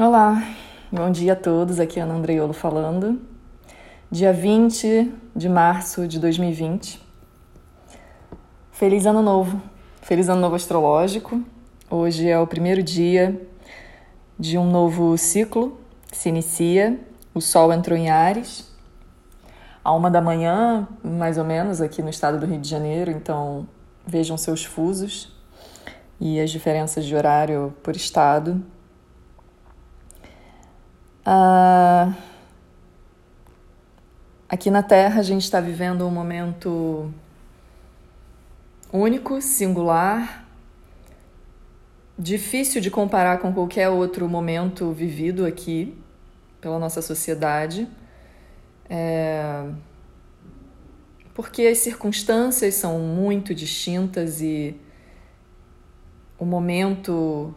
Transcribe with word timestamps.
Olá, 0.00 0.40
bom 0.92 1.10
dia 1.10 1.32
a 1.32 1.34
todos. 1.34 1.80
Aqui 1.80 1.98
é 1.98 2.04
Ana 2.04 2.14
Andreiolo 2.14 2.52
falando. 2.52 3.20
Dia 4.08 4.32
20 4.32 5.12
de 5.34 5.48
março 5.48 6.06
de 6.06 6.20
2020. 6.20 7.02
Feliz 8.70 9.06
Ano 9.06 9.22
Novo, 9.22 9.60
feliz 10.00 10.28
Ano 10.28 10.40
Novo 10.40 10.54
Astrológico. 10.54 11.42
Hoje 11.90 12.28
é 12.28 12.38
o 12.38 12.46
primeiro 12.46 12.80
dia 12.80 13.44
de 14.38 14.56
um 14.56 14.70
novo 14.70 15.18
ciclo 15.18 15.80
se 16.12 16.28
inicia. 16.28 17.00
O 17.34 17.40
Sol 17.40 17.72
entrou 17.72 17.98
em 17.98 18.08
Ares, 18.08 18.72
a 19.82 19.92
uma 19.92 20.08
da 20.08 20.20
manhã, 20.20 20.86
mais 21.02 21.38
ou 21.38 21.44
menos, 21.44 21.80
aqui 21.80 22.02
no 22.02 22.08
estado 22.08 22.38
do 22.38 22.46
Rio 22.46 22.60
de 22.60 22.68
Janeiro, 22.68 23.10
então 23.10 23.66
vejam 24.06 24.36
seus 24.36 24.64
fusos 24.64 25.36
e 26.20 26.38
as 26.38 26.52
diferenças 26.52 27.04
de 27.04 27.16
horário 27.16 27.74
por 27.82 27.96
estado. 27.96 28.64
Ah, 31.30 32.14
aqui 34.48 34.70
na 34.70 34.82
Terra 34.82 35.20
a 35.20 35.22
gente 35.22 35.42
está 35.42 35.60
vivendo 35.60 36.06
um 36.06 36.10
momento 36.10 37.12
único, 38.90 39.42
singular, 39.42 40.48
difícil 42.18 42.80
de 42.80 42.90
comparar 42.90 43.40
com 43.40 43.52
qualquer 43.52 43.90
outro 43.90 44.26
momento 44.26 44.90
vivido 44.90 45.44
aqui 45.44 45.94
pela 46.62 46.78
nossa 46.78 47.02
sociedade. 47.02 47.86
É... 48.88 49.68
Porque 51.34 51.66
as 51.66 51.76
circunstâncias 51.76 52.74
são 52.74 53.00
muito 53.00 53.54
distintas 53.54 54.40
e 54.40 54.74
o 56.38 56.46
momento 56.46 57.54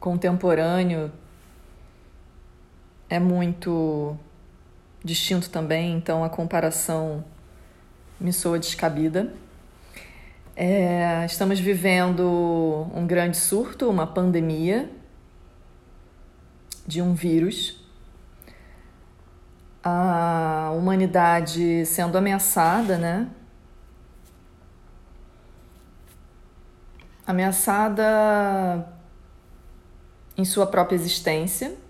contemporâneo 0.00 1.12
é 3.14 3.20
muito 3.20 4.16
distinto 5.04 5.48
também, 5.48 5.96
então 5.96 6.24
a 6.24 6.28
comparação 6.28 7.24
me 8.18 8.32
soa 8.32 8.58
descabida. 8.58 9.32
É, 10.56 11.24
estamos 11.24 11.60
vivendo 11.60 12.90
um 12.92 13.06
grande 13.06 13.36
surto, 13.36 13.88
uma 13.88 14.04
pandemia 14.04 14.90
de 16.84 17.00
um 17.00 17.14
vírus. 17.14 17.80
A 19.80 20.72
humanidade 20.76 21.86
sendo 21.86 22.18
ameaçada, 22.18 22.98
né? 22.98 23.28
Ameaçada 27.24 28.88
em 30.36 30.44
sua 30.44 30.66
própria 30.66 30.96
existência 30.96 31.83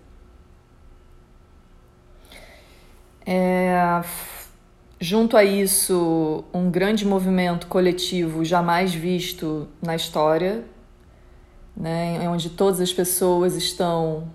É, 3.25 4.01
junto 4.99 5.35
a 5.35 5.43
isso, 5.43 6.43
um 6.53 6.69
grande 6.69 7.05
movimento 7.05 7.67
coletivo 7.67 8.45
jamais 8.45 8.93
visto 8.93 9.67
na 9.81 9.95
história, 9.95 10.63
né, 11.75 12.29
onde 12.29 12.51
todas 12.51 12.79
as 12.79 12.93
pessoas 12.93 13.55
estão 13.55 14.29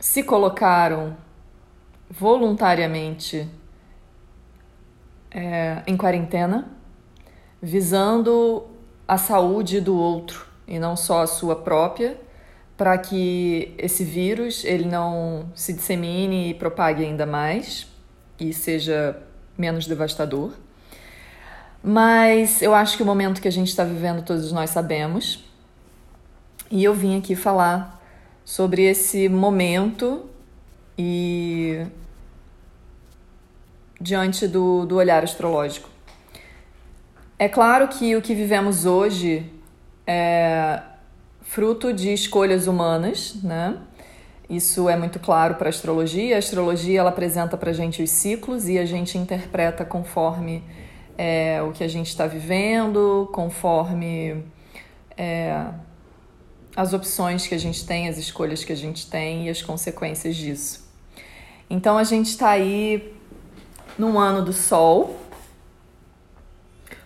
se 0.00 0.22
colocaram 0.22 1.16
voluntariamente 2.08 3.48
é, 5.30 5.82
em 5.86 5.96
quarentena, 5.96 6.70
visando 7.60 8.66
a 9.06 9.18
saúde 9.18 9.80
do 9.80 9.96
outro 9.96 10.46
e 10.66 10.78
não 10.78 10.96
só 10.96 11.22
a 11.22 11.26
sua 11.26 11.56
própria 11.56 12.18
para 12.78 12.96
que 12.96 13.74
esse 13.76 14.04
vírus 14.04 14.64
ele 14.64 14.84
não 14.84 15.50
se 15.52 15.72
dissemine 15.72 16.50
e 16.50 16.54
propague 16.54 17.04
ainda 17.04 17.26
mais 17.26 17.88
e 18.38 18.52
seja 18.52 19.20
menos 19.58 19.84
devastador. 19.84 20.52
Mas 21.82 22.62
eu 22.62 22.72
acho 22.72 22.96
que 22.96 23.02
o 23.02 23.06
momento 23.06 23.42
que 23.42 23.48
a 23.48 23.52
gente 23.52 23.66
está 23.66 23.82
vivendo 23.82 24.22
todos 24.24 24.52
nós 24.52 24.70
sabemos. 24.70 25.44
E 26.70 26.84
eu 26.84 26.94
vim 26.94 27.18
aqui 27.18 27.34
falar 27.34 28.00
sobre 28.44 28.82
esse 28.84 29.28
momento 29.28 30.26
e 30.96 31.84
diante 34.00 34.46
do, 34.46 34.86
do 34.86 34.96
olhar 34.96 35.24
astrológico. 35.24 35.90
É 37.36 37.48
claro 37.48 37.88
que 37.88 38.14
o 38.14 38.22
que 38.22 38.34
vivemos 38.36 38.84
hoje 38.84 39.50
é, 40.06 40.80
fruto 41.48 41.94
de 41.94 42.12
escolhas 42.12 42.66
humanas, 42.66 43.36
né? 43.42 43.78
Isso 44.50 44.86
é 44.86 44.96
muito 44.96 45.18
claro 45.18 45.54
para 45.54 45.68
a 45.68 45.70
astrologia. 45.70 46.36
A 46.36 46.38
astrologia 46.38 47.00
ela 47.00 47.08
apresenta 47.08 47.56
para 47.56 47.70
a 47.70 47.72
gente 47.72 48.02
os 48.02 48.10
ciclos 48.10 48.68
e 48.68 48.78
a 48.78 48.84
gente 48.84 49.16
interpreta 49.16 49.82
conforme 49.82 50.62
é, 51.16 51.62
o 51.62 51.72
que 51.72 51.82
a 51.82 51.88
gente 51.88 52.08
está 52.08 52.26
vivendo, 52.26 53.30
conforme 53.32 54.44
é, 55.16 55.66
as 56.76 56.92
opções 56.92 57.46
que 57.46 57.54
a 57.54 57.58
gente 57.58 57.84
tem, 57.86 58.08
as 58.08 58.18
escolhas 58.18 58.62
que 58.62 58.72
a 58.72 58.76
gente 58.76 59.08
tem 59.10 59.46
e 59.46 59.48
as 59.48 59.62
consequências 59.62 60.36
disso. 60.36 60.86
Então 61.70 61.96
a 61.96 62.04
gente 62.04 62.26
está 62.26 62.50
aí 62.50 63.14
num 63.98 64.18
ano 64.18 64.44
do 64.44 64.52
Sol, 64.52 65.18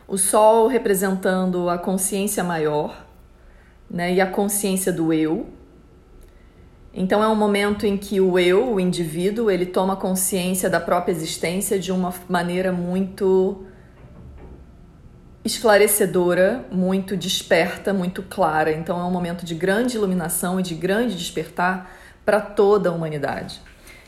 o 0.09 0.19
Sol 0.19 0.67
representando 0.67 1.71
a 1.71 1.79
consciência 1.79 2.43
maior 2.43 3.02
né, 3.93 4.15
e 4.15 4.21
a 4.21 4.27
consciência 4.27 4.91
do 4.91 5.13
eu. 5.13 5.47
Então 6.95 7.23
é 7.23 7.29
um 7.29 7.37
momento 7.37 7.87
em 7.87 7.97
que 7.99 8.21
o 8.21 8.39
eu, 8.39 8.75
o 8.75 8.81
indivíduo, 8.81 9.51
ele 9.51 9.67
toma 9.67 9.97
consciência 9.97 10.69
da 10.71 10.81
própria 10.81 11.13
existência 11.13 11.79
de 11.79 11.93
uma 11.93 12.13
maneira 12.29 12.73
muito 12.73 13.67
esclarecedora, 15.45 16.65
muito 16.71 17.17
desperta, 17.17 17.93
muito 17.93 18.23
clara. 18.23 18.73
Então 18.73 18.99
é 18.99 19.05
um 19.05 19.11
momento 19.11 19.45
de 19.45 19.55
grande 19.55 19.97
iluminação 19.97 20.59
e 20.59 20.63
de 20.63 20.75
grande 20.75 21.17
despertar 21.17 21.91
para 22.25 22.41
toda 22.41 22.89
a 22.89 22.93
humanidade. 22.93 23.61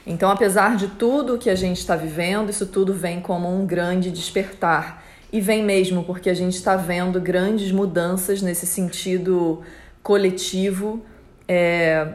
Então, 0.06 0.30
apesar 0.30 0.76
de 0.76 0.88
tudo 0.88 1.38
que 1.38 1.48
a 1.48 1.54
gente 1.54 1.78
está 1.78 1.96
vivendo, 1.96 2.50
isso 2.50 2.66
tudo 2.66 2.92
vem 2.92 3.20
como 3.20 3.48
um 3.48 3.66
grande 3.66 4.10
despertar 4.10 5.02
e 5.34 5.40
vem 5.40 5.64
mesmo 5.64 6.04
porque 6.04 6.30
a 6.30 6.34
gente 6.34 6.54
está 6.54 6.76
vendo 6.76 7.20
grandes 7.20 7.72
mudanças 7.72 8.40
nesse 8.40 8.66
sentido 8.66 9.62
coletivo 10.00 11.04
é, 11.48 12.06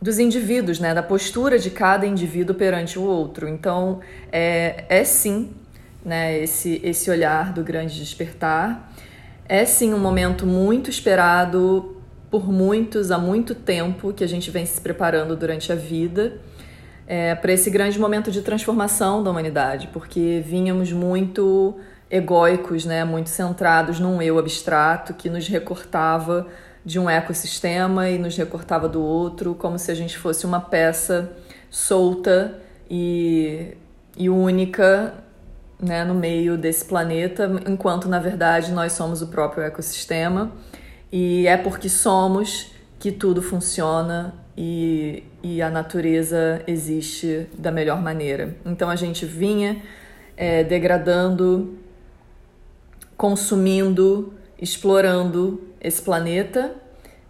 dos 0.00 0.20
indivíduos, 0.20 0.78
né? 0.78 0.94
da 0.94 1.02
postura 1.02 1.58
de 1.58 1.68
cada 1.68 2.06
indivíduo 2.06 2.54
perante 2.54 2.96
o 2.96 3.02
outro. 3.02 3.48
Então, 3.48 3.98
é, 4.30 4.84
é 4.88 5.02
sim 5.02 5.50
né? 6.04 6.38
esse, 6.38 6.80
esse 6.84 7.10
olhar 7.10 7.52
do 7.52 7.64
grande 7.64 7.98
despertar. 7.98 8.92
É 9.48 9.64
sim 9.64 9.92
um 9.92 9.98
momento 9.98 10.46
muito 10.46 10.88
esperado 10.88 12.00
por 12.30 12.48
muitos 12.48 13.10
há 13.10 13.18
muito 13.18 13.52
tempo 13.52 14.12
que 14.12 14.22
a 14.22 14.28
gente 14.28 14.48
vem 14.48 14.64
se 14.64 14.80
preparando 14.80 15.34
durante 15.34 15.72
a 15.72 15.74
vida 15.74 16.38
é, 17.04 17.34
para 17.34 17.52
esse 17.52 17.68
grande 17.68 17.98
momento 17.98 18.30
de 18.30 18.42
transformação 18.42 19.24
da 19.24 19.30
humanidade, 19.30 19.88
porque 19.92 20.40
vínhamos 20.46 20.92
muito 20.92 21.76
egóicos, 22.10 22.84
né, 22.84 23.04
muito 23.04 23.30
centrados 23.30 23.98
num 23.98 24.22
eu 24.22 24.38
abstrato 24.38 25.12
que 25.14 25.28
nos 25.28 25.48
recortava 25.48 26.46
de 26.84 27.00
um 27.00 27.10
ecossistema 27.10 28.08
e 28.08 28.16
nos 28.16 28.36
recortava 28.36 28.88
do 28.88 29.02
outro, 29.02 29.54
como 29.54 29.76
se 29.78 29.90
a 29.90 29.94
gente 29.94 30.16
fosse 30.16 30.46
uma 30.46 30.60
peça 30.60 31.32
solta 31.68 32.60
e, 32.88 33.76
e 34.16 34.30
única 34.30 35.14
né, 35.80 36.04
no 36.04 36.14
meio 36.14 36.56
desse 36.56 36.84
planeta, 36.84 37.50
enquanto 37.66 38.08
na 38.08 38.20
verdade 38.20 38.72
nós 38.72 38.92
somos 38.92 39.20
o 39.20 39.26
próprio 39.26 39.64
ecossistema 39.64 40.52
e 41.10 41.46
é 41.46 41.56
porque 41.56 41.88
somos 41.88 42.72
que 43.00 43.10
tudo 43.10 43.42
funciona 43.42 44.34
e, 44.56 45.24
e 45.42 45.60
a 45.60 45.68
natureza 45.68 46.62
existe 46.66 47.48
da 47.58 47.70
melhor 47.70 48.00
maneira. 48.00 48.56
Então 48.64 48.88
a 48.88 48.96
gente 48.96 49.26
vinha 49.26 49.82
é, 50.36 50.64
degradando 50.64 51.76
consumindo, 53.16 54.34
explorando 54.60 55.62
esse 55.80 56.02
planeta 56.02 56.74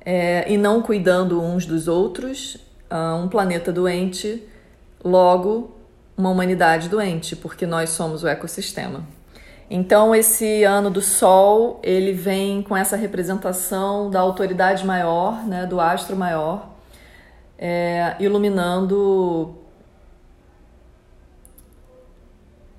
é, 0.05 0.51
e 0.51 0.57
não 0.57 0.83
cuidando 0.83 1.41
uns 1.41 1.67
dos 1.67 1.89
outros, 1.89 2.57
uh, 2.91 3.17
um 3.17 3.29
planeta 3.29 3.73
doente, 3.73 4.43
logo 5.05 5.75
uma 6.17 6.31
humanidade 6.31 6.89
doente, 6.89 7.37
porque 7.37 7.67
nós 7.67 7.91
somos 7.91 8.23
o 8.23 8.29
ecossistema. 8.29 9.05
Então 9.69 10.15
esse 10.15 10.63
ano 10.63 10.89
do 10.91 11.03
Sol 11.03 11.81
ele 11.83 12.13
vem 12.13 12.63
com 12.63 12.77
essa 12.77 12.97
representação 12.97 14.09
da 14.09 14.21
autoridade 14.21 14.87
maior, 14.87 15.45
né, 15.45 15.67
do 15.67 15.81
astro 15.81 16.17
maior, 16.17 16.71
é, 17.59 18.15
iluminando 18.21 19.57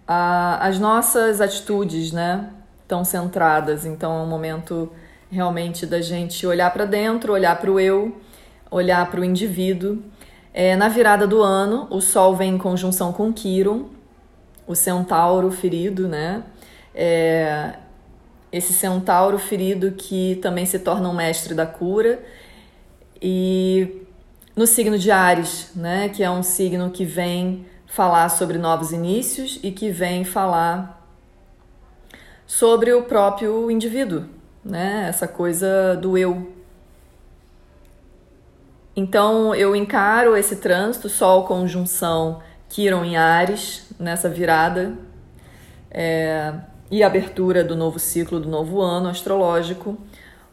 a, 0.07 0.65
as 0.65 0.79
nossas 0.79 1.41
atitudes, 1.41 2.13
né, 2.13 2.53
tão 2.87 3.03
centradas. 3.03 3.85
Então 3.85 4.11
é 4.19 4.23
um 4.23 4.27
momento 4.27 4.91
realmente 5.29 5.85
da 5.85 6.01
gente 6.01 6.45
olhar 6.47 6.71
para 6.71 6.85
dentro, 6.85 7.33
olhar 7.33 7.59
para 7.59 7.71
o 7.71 7.79
eu, 7.79 8.15
olhar 8.71 9.09
para 9.09 9.21
o 9.21 9.25
indivíduo. 9.25 10.01
É, 10.53 10.75
na 10.75 10.87
virada 10.87 11.27
do 11.27 11.43
ano, 11.43 11.87
o 11.89 12.01
Sol 12.01 12.35
vem 12.35 12.55
em 12.55 12.57
conjunção 12.57 13.13
com 13.13 13.31
Quiron, 13.31 13.89
o 14.65 14.75
centauro 14.75 15.51
ferido, 15.51 16.07
né? 16.07 16.43
É, 16.95 17.73
esse 18.51 18.73
centauro 18.73 19.37
ferido 19.37 19.91
que 19.91 20.39
também 20.41 20.65
se 20.65 20.79
torna 20.79 21.07
um 21.09 21.13
mestre 21.13 21.53
da 21.53 21.65
cura. 21.65 22.23
E 23.21 24.01
no 24.55 24.65
signo 24.65 24.97
de 24.97 25.11
Ares, 25.11 25.71
né? 25.75 26.09
Que 26.09 26.23
é 26.23 26.31
um 26.31 26.41
signo 26.41 26.89
que 26.89 27.05
vem 27.05 27.65
falar 27.85 28.29
sobre 28.29 28.57
novos 28.57 28.91
inícios 28.91 29.59
e 29.63 29.71
que 29.71 29.89
vem 29.89 30.23
falar 30.23 30.96
sobre 32.47 32.93
o 32.93 33.03
próprio 33.03 33.69
indivíduo, 33.69 34.23
né? 34.63 35.05
Essa 35.09 35.27
coisa 35.27 35.95
do 35.97 36.17
eu. 36.17 36.53
Então 38.95 39.53
eu 39.53 39.75
encaro 39.75 40.35
esse 40.35 40.55
trânsito, 40.55 41.09
Sol 41.09 41.43
conjunção 41.43 42.41
Quiron 42.69 43.03
em 43.03 43.17
Ares, 43.17 43.87
nessa 43.99 44.27
virada 44.27 44.97
é, 45.91 46.53
e 46.89 47.03
abertura 47.03 47.63
do 47.63 47.75
novo 47.75 47.99
ciclo, 47.99 48.39
do 48.39 48.49
novo 48.49 48.81
ano 48.81 49.09
astrológico, 49.09 49.97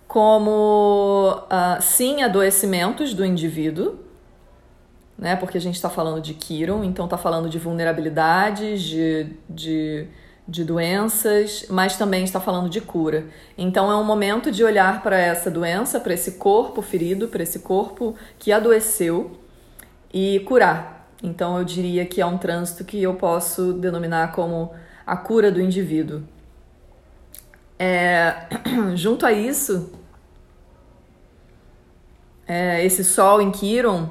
como 0.07 1.45
uh, 1.45 1.81
sim 1.81 2.23
adoecimentos 2.23 3.15
do 3.15 3.25
indivíduo, 3.25 3.99
né? 5.19 5.37
Porque 5.37 5.57
a 5.57 5.61
gente 5.61 5.77
está 5.77 5.89
falando 5.89 6.21
de 6.21 6.35
Kiron, 6.35 6.85
então 6.85 7.07
está 7.07 7.17
falando 7.17 7.49
de 7.49 7.59
vulnerabilidades, 7.59 8.83
de, 8.83 9.27
de, 9.49 10.07
de 10.47 10.63
doenças, 10.63 11.67
mas 11.71 11.97
também 11.97 12.23
está 12.23 12.39
falando 12.39 12.69
de 12.69 12.81
cura. 12.81 13.27
Então 13.57 13.91
é 13.91 13.97
um 13.97 14.05
momento 14.05 14.51
de 14.53 14.63
olhar 14.63 15.03
para 15.03 15.19
essa 15.19 15.51
doença, 15.51 15.99
para 15.99 16.13
esse 16.13 16.33
corpo 16.33 16.83
ferido, 16.83 17.29
para 17.29 17.43
esse 17.43 17.61
corpo 17.61 18.15
que 18.39 18.53
adoeceu 18.53 19.39
e 20.13 20.41
curar. 20.41 21.09
Então 21.23 21.57
eu 21.59 21.65
diria 21.65 22.05
que 22.05 22.21
é 22.21 22.27
um 22.27 22.37
trânsito 22.37 22.85
que 22.85 23.03
eu 23.03 23.15
posso 23.15 23.73
denominar 23.73 24.33
como 24.33 24.73
a 25.07 25.17
cura 25.17 25.51
do 25.51 25.61
indivíduo. 25.61 26.23
É, 27.79 28.47
junto 28.95 29.25
a 29.25 29.33
isso, 29.33 29.91
é, 32.47 32.85
esse 32.85 33.03
Sol 33.03 33.41
em 33.41 33.51
Quiron 33.51 34.11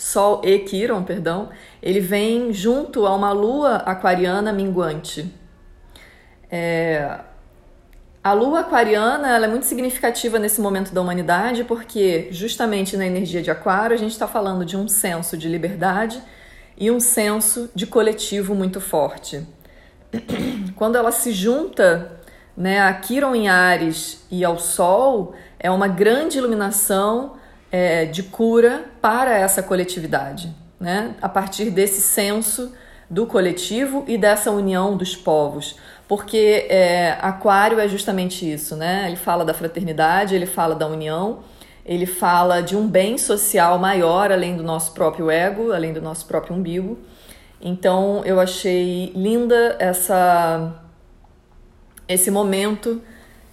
Sol 0.00 0.40
e 0.42 0.58
Quiron, 0.60 1.02
perdão, 1.02 1.50
ele 1.82 2.00
vem 2.00 2.52
junto 2.52 3.06
a 3.06 3.14
uma 3.14 3.32
lua 3.32 3.76
aquariana 3.76 4.52
minguante. 4.52 5.32
É, 6.50 7.20
a 8.22 8.32
lua 8.34 8.60
aquariana 8.60 9.34
ela 9.34 9.46
é 9.46 9.48
muito 9.48 9.64
significativa 9.64 10.38
nesse 10.38 10.60
momento 10.60 10.92
da 10.92 11.00
humanidade 11.00 11.64
porque, 11.64 12.28
justamente 12.30 12.96
na 12.96 13.06
energia 13.06 13.40
de 13.40 13.50
Aquário, 13.50 13.94
a 13.94 13.98
gente 13.98 14.12
está 14.12 14.28
falando 14.28 14.64
de 14.64 14.76
um 14.76 14.86
senso 14.86 15.38
de 15.38 15.48
liberdade 15.48 16.20
e 16.76 16.90
um 16.90 17.00
senso 17.00 17.70
de 17.74 17.86
coletivo 17.86 18.54
muito 18.54 18.80
forte. 18.80 19.46
Quando 20.76 20.96
ela 20.96 21.12
se 21.12 21.32
junta 21.32 22.20
né, 22.54 22.80
a 22.82 22.92
Quiron 22.92 23.34
em 23.34 23.48
Ares 23.48 24.26
e 24.30 24.44
ao 24.44 24.58
Sol, 24.58 25.34
é 25.58 25.70
uma 25.70 25.88
grande 25.88 26.36
iluminação 26.36 27.36
é, 27.72 28.04
de 28.04 28.22
cura 28.22 28.84
para 29.00 29.34
essa 29.34 29.62
coletividade, 29.62 30.54
né? 30.80 31.14
a 31.20 31.28
partir 31.28 31.70
desse 31.70 32.00
senso 32.00 32.72
do 33.08 33.26
coletivo 33.26 34.04
e 34.08 34.16
dessa 34.16 34.50
união 34.50 34.96
dos 34.96 35.14
povos. 35.14 35.76
Porque 36.08 36.66
é, 36.68 37.18
Aquário 37.20 37.78
é 37.78 37.86
justamente 37.86 38.50
isso, 38.50 38.76
né? 38.76 39.04
Ele 39.06 39.16
fala 39.16 39.44
da 39.44 39.52
fraternidade, 39.52 40.34
ele 40.34 40.46
fala 40.46 40.74
da 40.74 40.86
união, 40.86 41.40
ele 41.84 42.06
fala 42.06 42.60
de 42.62 42.76
um 42.76 42.88
bem 42.88 43.18
social 43.18 43.78
maior 43.78 44.32
além 44.32 44.56
do 44.56 44.62
nosso 44.62 44.92
próprio 44.92 45.30
ego, 45.30 45.72
além 45.72 45.92
do 45.92 46.00
nosso 46.00 46.26
próprio 46.26 46.56
umbigo. 46.56 46.98
Então 47.60 48.22
eu 48.24 48.40
achei 48.40 49.12
linda 49.14 49.76
essa 49.78 50.72
esse 52.08 52.30
momento 52.30 53.00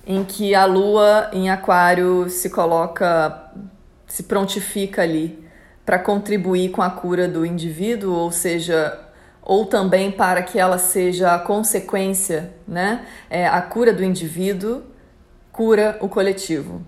em 0.06 0.24
que 0.24 0.56
a 0.56 0.66
lua 0.66 1.30
em 1.34 1.50
Aquário 1.50 2.30
se 2.30 2.50
coloca 2.50 3.52
se 4.08 4.24
prontifica 4.24 5.02
ali 5.02 5.47
para 5.88 5.98
contribuir 5.98 6.72
com 6.72 6.82
a 6.82 6.90
cura 6.90 7.30
do 7.30 7.46
indivíduo, 7.46 8.14
ou 8.14 8.30
seja, 8.30 9.00
ou 9.42 9.66
também 9.66 10.12
para 10.12 10.44
que 10.44 10.60
ela 10.60 10.78
seja 10.78 11.34
a 11.34 11.40
consequência, 11.40 12.52
né? 12.68 13.06
É, 13.30 13.48
a 13.48 13.62
cura 13.62 13.94
do 13.94 14.04
indivíduo 14.04 14.84
cura 15.50 15.98
o 16.02 16.10
coletivo. 16.10 16.82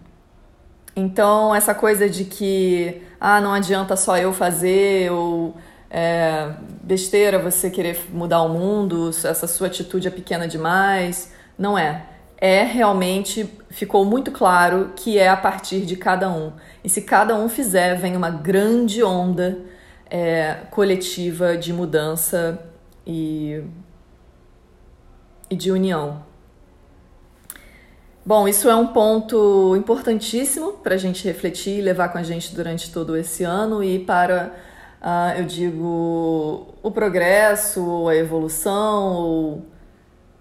Então, 0.94 1.56
essa 1.56 1.74
coisa 1.74 2.10
de 2.10 2.26
que 2.26 3.02
ah, 3.22 3.40
não 3.40 3.54
adianta 3.54 3.96
só 3.96 4.18
eu 4.18 4.34
fazer, 4.34 5.10
ou 5.14 5.56
é, 5.90 6.52
besteira 6.84 7.40
você 7.40 7.70
querer 7.70 7.98
mudar 8.12 8.42
o 8.42 8.50
mundo, 8.50 9.12
essa 9.12 9.48
sua 9.48 9.68
atitude 9.68 10.10
é 10.10 10.12
pequena 10.12 10.46
demais, 10.46 11.32
não 11.58 11.78
é 11.78 12.04
é 12.42 12.64
realmente 12.64 13.50
ficou 13.70 14.06
muito 14.06 14.32
claro 14.32 14.94
que 14.96 15.18
é 15.18 15.28
a 15.28 15.36
partir 15.36 15.82
de 15.82 15.98
cada 15.98 16.30
um. 16.30 16.54
E 16.84 16.90
se 16.90 17.02
cada 17.02 17.36
um 17.36 17.50
fizer, 17.50 17.96
vem 17.96 18.16
uma 18.16 18.30
grande 18.30 19.04
onda 19.04 19.60
é, 20.10 20.62
coletiva 20.72 21.58
de 21.58 21.74
mudança 21.74 22.60
e, 23.06 23.62
e 25.50 25.56
de 25.56 25.70
união. 25.72 26.24
Bom, 28.26 28.48
isso 28.48 28.70
é 28.70 28.76
um 28.76 28.88
ponto 28.88 29.76
importantíssimo 29.76 30.74
para 30.74 30.96
a 30.96 30.98
gente 30.98 31.26
refletir 31.26 31.80
e 31.80 31.82
levar 31.82 32.10
com 32.10 32.18
a 32.18 32.24
gente 32.24 32.56
durante 32.56 32.92
todo 32.92 33.18
esse 33.18 33.44
ano 33.44 33.84
e 33.84 34.00
para, 34.00 34.54
uh, 35.02 35.40
eu 35.40 35.46
digo, 35.46 36.76
o 36.82 36.92
progresso, 36.92 38.08
a 38.08 38.16
evolução, 38.16 39.14
ou 39.14 39.66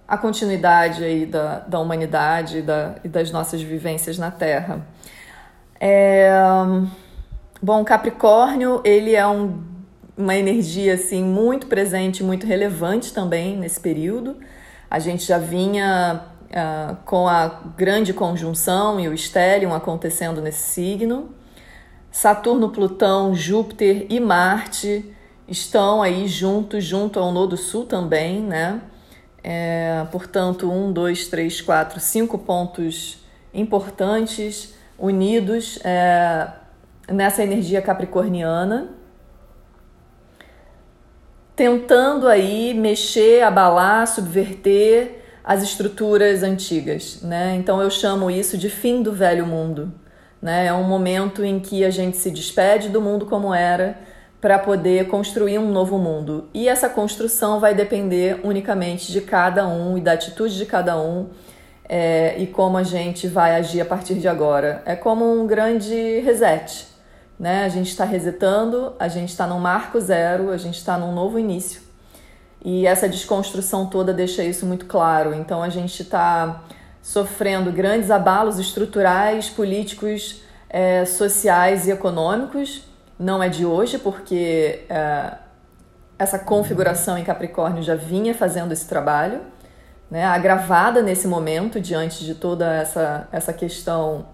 a 0.09 0.17
continuidade 0.17 1.05
aí 1.05 1.27
da, 1.27 1.59
da 1.59 1.79
humanidade 1.79 2.63
da, 2.63 2.95
e 3.05 3.09
das 3.09 3.31
nossas 3.31 3.61
vivências 3.61 4.17
na 4.17 4.31
Terra. 4.31 4.87
É, 5.79 6.31
bom, 7.61 7.85
Capricórnio, 7.85 8.81
ele 8.85 9.15
é 9.15 9.27
um, 9.27 9.63
uma 10.17 10.35
energia 10.35 10.95
assim 10.95 11.23
muito 11.23 11.67
presente, 11.67 12.25
muito 12.25 12.47
relevante 12.47 13.13
também 13.13 13.59
nesse 13.59 13.79
período. 13.79 14.39
A 14.91 14.99
gente 14.99 15.27
já 15.27 15.37
vinha 15.37 16.23
uh, 16.49 16.97
com 17.05 17.29
a 17.29 17.47
grande 17.77 18.15
conjunção 18.15 18.99
e 18.99 19.07
o 19.09 19.13
estélio 19.13 19.75
acontecendo 19.75 20.41
nesse 20.41 20.73
signo. 20.73 21.35
Saturno, 22.11 22.71
Plutão, 22.71 23.35
Júpiter 23.35 24.07
e 24.09 24.19
Marte 24.19 25.05
estão 25.47 26.01
aí 26.01 26.27
juntos, 26.27 26.83
junto 26.83 27.21
ao 27.21 27.31
Nodo 27.31 27.59
Sul 27.59 27.85
também, 27.85 28.41
né? 28.41 28.81
É, 29.51 30.07
portanto, 30.13 30.71
um, 30.71 30.93
dois, 30.93 31.27
três, 31.27 31.63
quatro, 31.63 31.99
cinco 32.01 32.37
pontos 32.37 33.25
importantes 33.55 34.75
unidos 34.99 35.79
é, 35.83 36.49
nessa 37.11 37.43
energia 37.43 37.81
capricorniana, 37.81 38.91
tentando 41.57 42.29
aí 42.29 42.75
mexer, 42.75 43.43
abalar, 43.43 44.07
subverter 44.07 45.25
as 45.43 45.63
estruturas 45.63 46.43
antigas, 46.43 47.23
né? 47.23 47.55
Então 47.57 47.81
eu 47.81 47.91
chamo 47.91 48.31
isso 48.31 48.59
de 48.59 48.69
fim 48.69 49.03
do 49.03 49.15
velho 49.15 49.47
mundo, 49.47 49.91
né? 50.43 50.67
É 50.67 50.75
um 50.75 50.85
momento 50.85 51.43
em 51.43 51.59
que 51.59 51.87
a 51.87 51.91
gente 51.91 52.19
se 52.19 52.31
despede 52.31 52.91
do 52.91 53.01
mundo 53.01 53.25
como 53.25 53.55
era 53.55 53.99
para 54.41 54.59
poder 54.59 55.09
construir 55.09 55.59
um 55.59 55.71
novo 55.71 55.99
mundo. 55.99 56.49
E 56.55 56.69
essa 56.69 56.89
construção 56.89 57.59
vai 57.59 57.75
depender 57.75 58.41
unicamente 58.45 59.11
de 59.11 59.21
cada 59.21 59.67
um 59.67 59.99
e 59.99 60.01
da 60.01 60.13
atitude 60.13 60.57
de 60.57 60.65
cada 60.65 61.01
um 61.01 61.29
é, 61.89 62.37
e 62.39 62.47
como 62.47 62.77
a 62.77 62.83
gente 62.83 63.27
vai 63.27 63.57
agir 63.57 63.81
a 63.81 63.85
partir 63.85 64.15
de 64.15 64.29
agora. 64.29 64.83
É 64.87 64.95
como 64.95 65.25
um 65.25 65.47
grande 65.47 66.21
reset. 66.21 66.87
Né? 67.39 67.65
A 67.65 67.69
gente 67.69 67.89
está 67.89 68.05
resetando, 68.05 68.93
a 68.99 69.09
gente 69.09 69.31
está 69.31 69.47
num 69.47 69.59
marco 69.59 70.01
zero, 70.01 70.51
a 70.51 70.57
gente 70.57 70.79
está 70.79 70.97
num 70.97 71.13
novo 71.13 71.39
início. 71.39 71.83
E 72.65 72.87
essa 72.87 73.09
desconstrução 73.09 73.87
toda 73.87 74.13
deixa 74.13 74.45
isso 74.45 74.67
muito 74.67 74.87
claro. 74.87 75.35
Então 75.35 75.63
a 75.63 75.69
gente 75.69 76.03
está 76.03 76.63
sofrendo 77.03 77.73
grandes 77.73 78.11
abalos 78.11 78.59
estruturais, 78.59 79.49
políticos, 79.49 80.43
é, 80.69 81.05
sociais 81.05 81.89
e 81.89 81.91
econômicos 81.91 82.88
não 83.19 83.43
é 83.43 83.49
de 83.49 83.67
hoje, 83.67 83.99
porque 83.99 84.85
é, 84.89 85.33
essa 86.19 86.39
configuração 86.39 87.19
em 87.19 87.25
Capricórnio 87.25 87.83
já 87.83 87.95
vinha 87.95 88.35
fazendo 88.35 88.73
esse 88.73 88.87
trabalho, 88.89 89.41
né, 90.11 90.25
agravada 90.25 91.03
nesse 91.03 91.27
momento, 91.27 91.81
diante 91.81 92.25
de 92.25 92.35
toda 92.35 92.73
essa, 92.75 93.29
essa 93.33 93.53
questão 93.53 94.27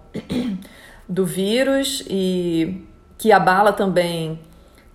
do 1.08 1.26
vírus 1.26 2.04
e 2.08 2.86
que 3.18 3.32
abala 3.32 3.72
também 3.72 4.40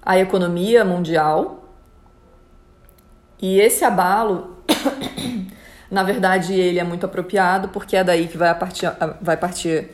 a 0.01 0.17
economia 0.17 0.85
mundial. 0.85 1.65
E 3.41 3.59
esse 3.59 3.83
abalo 3.83 4.57
na 5.89 6.03
verdade 6.03 6.53
ele 6.53 6.79
é 6.79 6.83
muito 6.83 7.05
apropriado 7.05 7.69
porque 7.69 7.95
é 7.95 8.03
daí 8.03 8.27
que 8.27 8.37
vai 8.37 8.53
partir, 8.57 8.91
vai 9.21 9.37
partir 9.37 9.89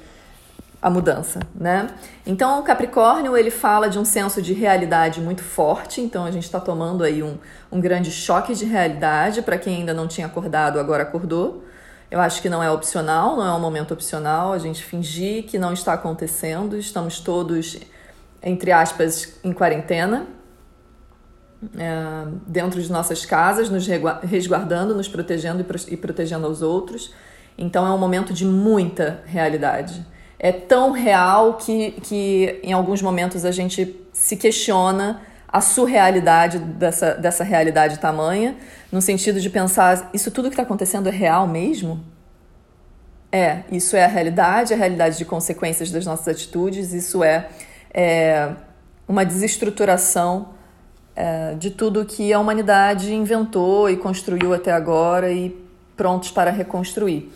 a 0.86 0.90
mudança, 0.92 1.40
né? 1.56 1.88
Então, 2.28 2.60
o 2.60 2.64
Capricórnio 2.64 3.36
ele 3.36 3.50
fala 3.50 3.90
de 3.90 3.98
um 3.98 4.06
senso 4.06 4.40
de 4.40 4.54
realidade 4.54 5.20
muito 5.20 5.42
forte. 5.42 6.00
Então, 6.00 6.26
a 6.26 6.30
gente 6.30 6.44
está 6.44 6.60
tomando 6.60 7.04
aí 7.04 7.24
um, 7.24 7.40
um 7.72 7.82
grande 7.82 8.12
choque 8.12 8.54
de 8.54 8.66
realidade 8.66 9.42
para 9.42 9.58
quem 9.58 9.78
ainda 9.78 9.96
não 9.96 10.08
tinha 10.08 10.28
acordado, 10.28 10.80
agora 10.80 11.02
acordou. 11.02 11.64
Eu 12.12 12.20
acho 12.20 12.40
que 12.40 12.48
não 12.48 12.62
é 12.62 12.70
opcional, 12.70 13.36
não 13.36 13.48
é 13.48 13.52
um 13.54 13.60
momento 13.60 13.96
opcional 13.96 14.54
a 14.54 14.60
gente 14.60 14.84
fingir 14.84 15.46
que 15.46 15.58
não 15.58 15.74
está 15.74 15.94
acontecendo. 15.94 16.78
Estamos 16.78 17.20
todos, 17.20 17.80
entre 18.44 18.72
aspas, 18.72 19.40
em 19.44 19.52
quarentena, 19.54 20.28
é, 21.80 22.28
dentro 22.46 22.80
de 22.80 22.92
nossas 22.92 23.26
casas, 23.26 23.72
nos 23.72 23.88
resguardando, 24.22 24.94
nos 24.94 25.08
protegendo 25.08 25.66
e 25.88 25.98
protegendo 25.98 26.46
aos 26.46 26.62
outros. 26.62 27.12
Então 27.58 27.88
é 27.88 27.90
um 27.90 27.98
momento 27.98 28.32
de 28.32 28.46
muita 28.46 29.24
realidade. 29.26 30.14
É 30.38 30.52
tão 30.52 30.92
real 30.92 31.54
que, 31.54 31.92
que 32.02 32.60
em 32.62 32.74
alguns 32.74 33.02
momentos 33.02 33.46
a 33.46 33.52
gente 33.52 33.96
se 34.12 34.36
questiona 34.36 35.22
a 35.48 35.62
surrealidade 35.62 36.60
dessa, 36.60 37.14
dessa 37.14 37.44
realidade 37.44 38.00
tamanha, 38.00 38.58
no 38.92 39.02
sentido 39.02 39.40
de 39.40 39.50
pensar: 39.50 40.10
isso 40.14 40.30
tudo 40.30 40.50
que 40.50 40.54
está 40.54 40.64
acontecendo 40.64 41.08
é 41.08 41.12
real 41.12 41.48
mesmo? 41.48 42.04
É, 43.32 43.64
isso 43.72 43.96
é 43.96 44.04
a 44.04 44.08
realidade, 44.08 44.74
a 44.74 44.78
realidade 44.78 45.18
de 45.18 45.26
consequências 45.26 45.92
das 45.92 46.06
nossas 46.06 46.28
atitudes, 46.28 46.94
isso 46.94 47.24
é, 47.24 47.50
é 47.94 48.52
uma 49.08 49.26
desestruturação 49.26 50.50
é, 51.16 51.54
de 51.56 51.72
tudo 51.72 52.06
que 52.06 52.32
a 52.34 52.40
humanidade 52.40 53.14
inventou 53.14 53.90
e 53.90 53.98
construiu 53.98 54.54
até 54.54 54.72
agora 54.72 55.32
e 55.32 55.56
prontos 55.96 56.32
para 56.32 56.52
reconstruir. 56.52 57.32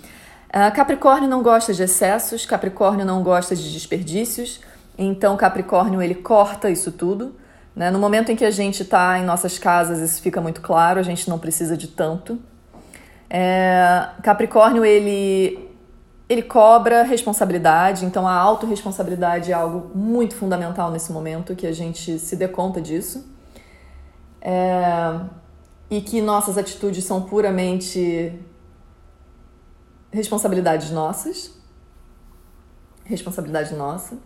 Uh, 0.50 0.74
Capricórnio 0.76 1.30
não 1.30 1.44
gosta 1.44 1.74
de 1.74 1.84
excessos, 1.84 2.46
Capricórnio 2.46 3.06
não 3.06 3.22
gosta 3.22 3.56
de 3.56 3.72
desperdícios, 3.72 4.62
então 4.98 5.38
Capricórnio 5.38 6.02
ele 6.02 6.16
corta 6.16 6.70
isso 6.70 6.92
tudo. 6.92 7.36
Né? 7.76 7.92
No 7.92 8.00
momento 8.00 8.32
em 8.32 8.36
que 8.36 8.44
a 8.44 8.52
gente 8.52 8.82
está 8.82 9.20
em 9.20 9.24
nossas 9.24 9.60
casas, 9.60 10.00
isso 10.00 10.22
fica 10.22 10.42
muito 10.42 10.60
claro, 10.60 11.00
a 11.00 11.04
gente 11.04 11.30
não 11.30 11.38
precisa 11.38 11.78
de 11.78 11.88
tanto. 11.88 12.40
É, 13.30 14.10
Capricórnio 14.24 14.84
ele, 14.84 15.70
ele 16.28 16.42
cobra 16.42 17.04
responsabilidade, 17.04 18.04
então 18.04 18.28
a 18.28 18.34
autorresponsabilidade 18.34 19.52
é 19.52 19.54
algo 19.54 19.96
muito 19.96 20.36
fundamental 20.36 20.90
nesse 20.90 21.12
momento, 21.12 21.56
que 21.56 21.68
a 21.68 21.72
gente 21.72 22.18
se 22.18 22.36
dê 22.36 22.48
conta 22.48 22.82
disso 22.82 23.24
é, 24.42 25.20
e 25.90 26.02
que 26.02 26.22
nossas 26.22 26.58
atitudes 26.58 27.04
são 27.04 27.22
puramente 27.22 28.34
responsabilidades 30.12 30.92
nossas, 30.92 31.52
responsabilidade 33.06 33.74
nossa. 33.76 34.18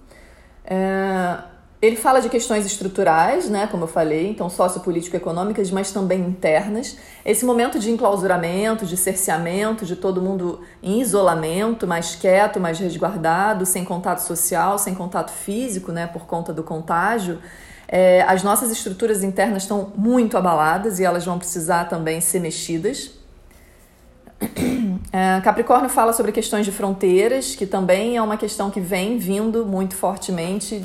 É, 0.65 1.43
ele 1.81 1.97
fala 1.97 2.21
de 2.21 2.29
questões 2.29 2.65
estruturais, 2.65 3.49
né, 3.49 3.67
como 3.67 3.83
eu 3.83 3.87
falei, 3.87 4.29
então 4.29 4.49
sociopolítico-econômicas, 4.49 5.69
mas 5.69 5.91
também 5.91 6.21
internas. 6.21 6.97
Esse 7.25 7.45
momento 7.45 7.77
de 7.77 7.91
enclausuramento, 7.91 8.85
de 8.85 8.95
cerceamento, 8.95 9.85
de 9.85 9.97
todo 9.97 10.21
mundo 10.21 10.61
em 10.81 11.01
isolamento, 11.01 11.85
mais 11.85 12.15
quieto, 12.15 12.57
mais 12.57 12.79
resguardado, 12.79 13.65
sem 13.65 13.83
contato 13.83 14.19
social, 14.19 14.79
sem 14.79 14.95
contato 14.95 15.31
físico, 15.31 15.91
né, 15.91 16.07
por 16.07 16.25
conta 16.25 16.53
do 16.53 16.63
contágio, 16.63 17.39
é, 17.85 18.21
as 18.23 18.43
nossas 18.43 18.71
estruturas 18.71 19.21
internas 19.21 19.63
estão 19.63 19.91
muito 19.95 20.37
abaladas 20.37 20.99
e 20.99 21.03
elas 21.03 21.25
vão 21.25 21.37
precisar 21.37 21.85
também 21.85 22.21
ser 22.21 22.39
mexidas. 22.39 23.11
É, 25.11 25.39
Capricórnio 25.41 25.89
fala 25.89 26.11
sobre 26.11 26.31
questões 26.31 26.65
de 26.65 26.71
fronteiras, 26.71 27.55
que 27.55 27.67
também 27.67 28.17
é 28.17 28.21
uma 28.21 28.35
questão 28.35 28.71
que 28.71 28.79
vem 28.79 29.17
vindo 29.17 29.63
muito 29.65 29.95
fortemente 29.95 30.83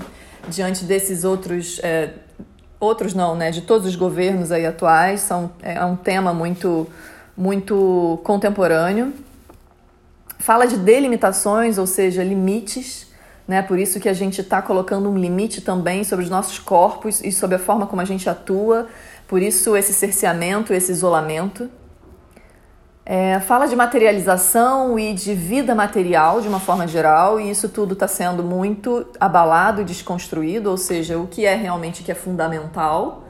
diante 0.48 0.84
desses 0.84 1.24
outros. 1.24 1.80
É, 1.82 2.10
outros 2.78 3.14
não, 3.14 3.34
né? 3.34 3.50
De 3.50 3.62
todos 3.62 3.86
os 3.86 3.96
governos 3.96 4.52
aí 4.52 4.66
atuais. 4.66 5.20
São, 5.20 5.50
é 5.62 5.82
um 5.84 5.96
tema 5.96 6.34
muito, 6.34 6.86
muito 7.36 8.20
contemporâneo. 8.22 9.12
Fala 10.38 10.66
de 10.66 10.76
delimitações, 10.76 11.78
ou 11.78 11.86
seja, 11.86 12.22
limites 12.22 13.08
né? 13.48 13.62
Por 13.62 13.78
isso 13.78 13.98
que 13.98 14.10
a 14.10 14.12
gente 14.12 14.42
está 14.42 14.60
colocando 14.60 15.08
um 15.08 15.16
limite 15.16 15.62
também 15.62 16.04
sobre 16.04 16.22
os 16.22 16.30
nossos 16.30 16.58
corpos 16.58 17.24
e 17.24 17.32
sobre 17.32 17.56
a 17.56 17.58
forma 17.58 17.86
como 17.86 18.02
a 18.02 18.04
gente 18.04 18.28
atua. 18.28 18.86
Por 19.26 19.40
isso 19.40 19.74
esse 19.74 19.94
cerceamento, 19.94 20.74
esse 20.74 20.92
isolamento. 20.92 21.70
É, 23.10 23.40
fala 23.40 23.64
de 23.66 23.74
materialização 23.74 24.98
e 24.98 25.14
de 25.14 25.32
vida 25.32 25.74
material 25.74 26.42
de 26.42 26.46
uma 26.46 26.60
forma 26.60 26.86
geral, 26.86 27.40
e 27.40 27.48
isso 27.48 27.66
tudo 27.66 27.94
está 27.94 28.06
sendo 28.06 28.44
muito 28.44 29.06
abalado 29.18 29.80
e 29.80 29.84
desconstruído, 29.84 30.70
ou 30.70 30.76
seja, 30.76 31.16
o 31.16 31.26
que 31.26 31.46
é 31.46 31.54
realmente 31.54 32.02
que 32.02 32.12
é 32.12 32.14
fundamental, 32.14 33.24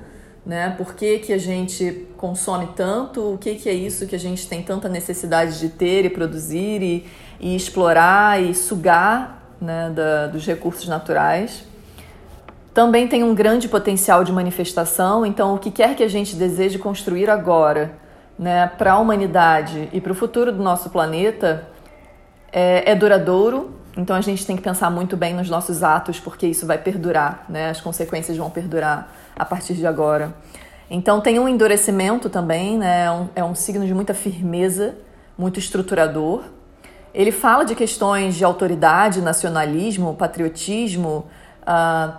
né? 0.45 0.75
Por 0.77 0.95
que, 0.95 1.21
que 1.21 1.33
a 1.33 1.39
gente 1.39 2.09
consome 2.17 2.71
tanto, 2.75 3.35
o 3.35 3.39
que, 3.39 3.55
que 3.55 3.69
é 3.69 3.73
isso 3.73 4.05
que 4.09 4.17
a 4.17 4.19
gente 4.19 4.49
tem 4.49 4.65
tanta 4.65 4.89
necessidade 4.89 5.61
de 5.61 5.69
ter 5.69 6.05
e 6.05 6.11
produzir 6.11 6.83
e, 6.83 7.07
e 7.39 7.55
explorar 7.55 8.43
e 8.43 8.57
sugar 8.57 9.49
né, 9.61 9.93
da, 9.95 10.27
dos 10.27 10.45
recursos 10.45 10.89
naturais. 10.89 11.63
Também 12.75 13.07
tem 13.07 13.23
um 13.23 13.33
grande 13.33 13.69
potencial 13.69 14.25
de 14.25 14.33
manifestação, 14.33 15.25
então 15.25 15.55
o 15.55 15.59
que 15.59 15.71
quer 15.71 15.95
que 15.95 16.03
a 16.03 16.09
gente 16.09 16.35
deseje 16.35 16.81
construir 16.81 17.31
agora 17.31 18.08
né, 18.39 18.71
para 18.79 18.93
a 18.93 18.99
humanidade 18.99 19.89
e 19.93 20.01
para 20.01 20.13
o 20.13 20.15
futuro 20.15 20.53
do 20.53 20.63
nosso 20.63 20.91
planeta 20.91 21.67
é, 22.53 22.93
é, 22.93 22.95
duradouro, 22.95 23.75
então 23.97 24.15
a 24.15 24.21
gente 24.21 24.47
tem 24.47 24.57
que 24.57 24.63
pensar 24.63 24.91
muito 24.91 25.17
bem 25.17 25.35
nos 25.35 25.51
nossos 25.51 25.83
atos, 25.83 26.21
porque 26.21 26.47
isso 26.47 26.67
vai 26.67 26.79
perdurar, 26.79 27.45
né, 27.49 27.71
as 27.71 27.81
consequências 27.81 28.37
vão 28.37 28.49
perdurar 28.49 29.13
a 29.35 29.45
partir 29.45 29.75
de 29.75 29.87
agora. 29.87 30.35
Então 30.89 31.21
tem 31.21 31.39
um 31.39 31.49
endurecimento 31.49 32.31
também, 32.31 32.79
né, 32.79 33.07
é 33.07 33.11
um, 33.11 33.29
é 33.37 33.45
um 33.45 33.55
signo 33.55 33.85
de 33.85 33.93
muita 33.93 34.15
firmeza, 34.15 34.95
muito 35.37 35.59
estruturador. 35.59 36.45
Ele 37.13 37.33
fala 37.33 37.65
de 37.65 37.75
questões 37.75 38.37
de 38.37 38.45
autoridade, 38.45 39.21
nacionalismo, 39.21 40.15
patriotismo, 40.15 41.27
uh, 41.63 42.17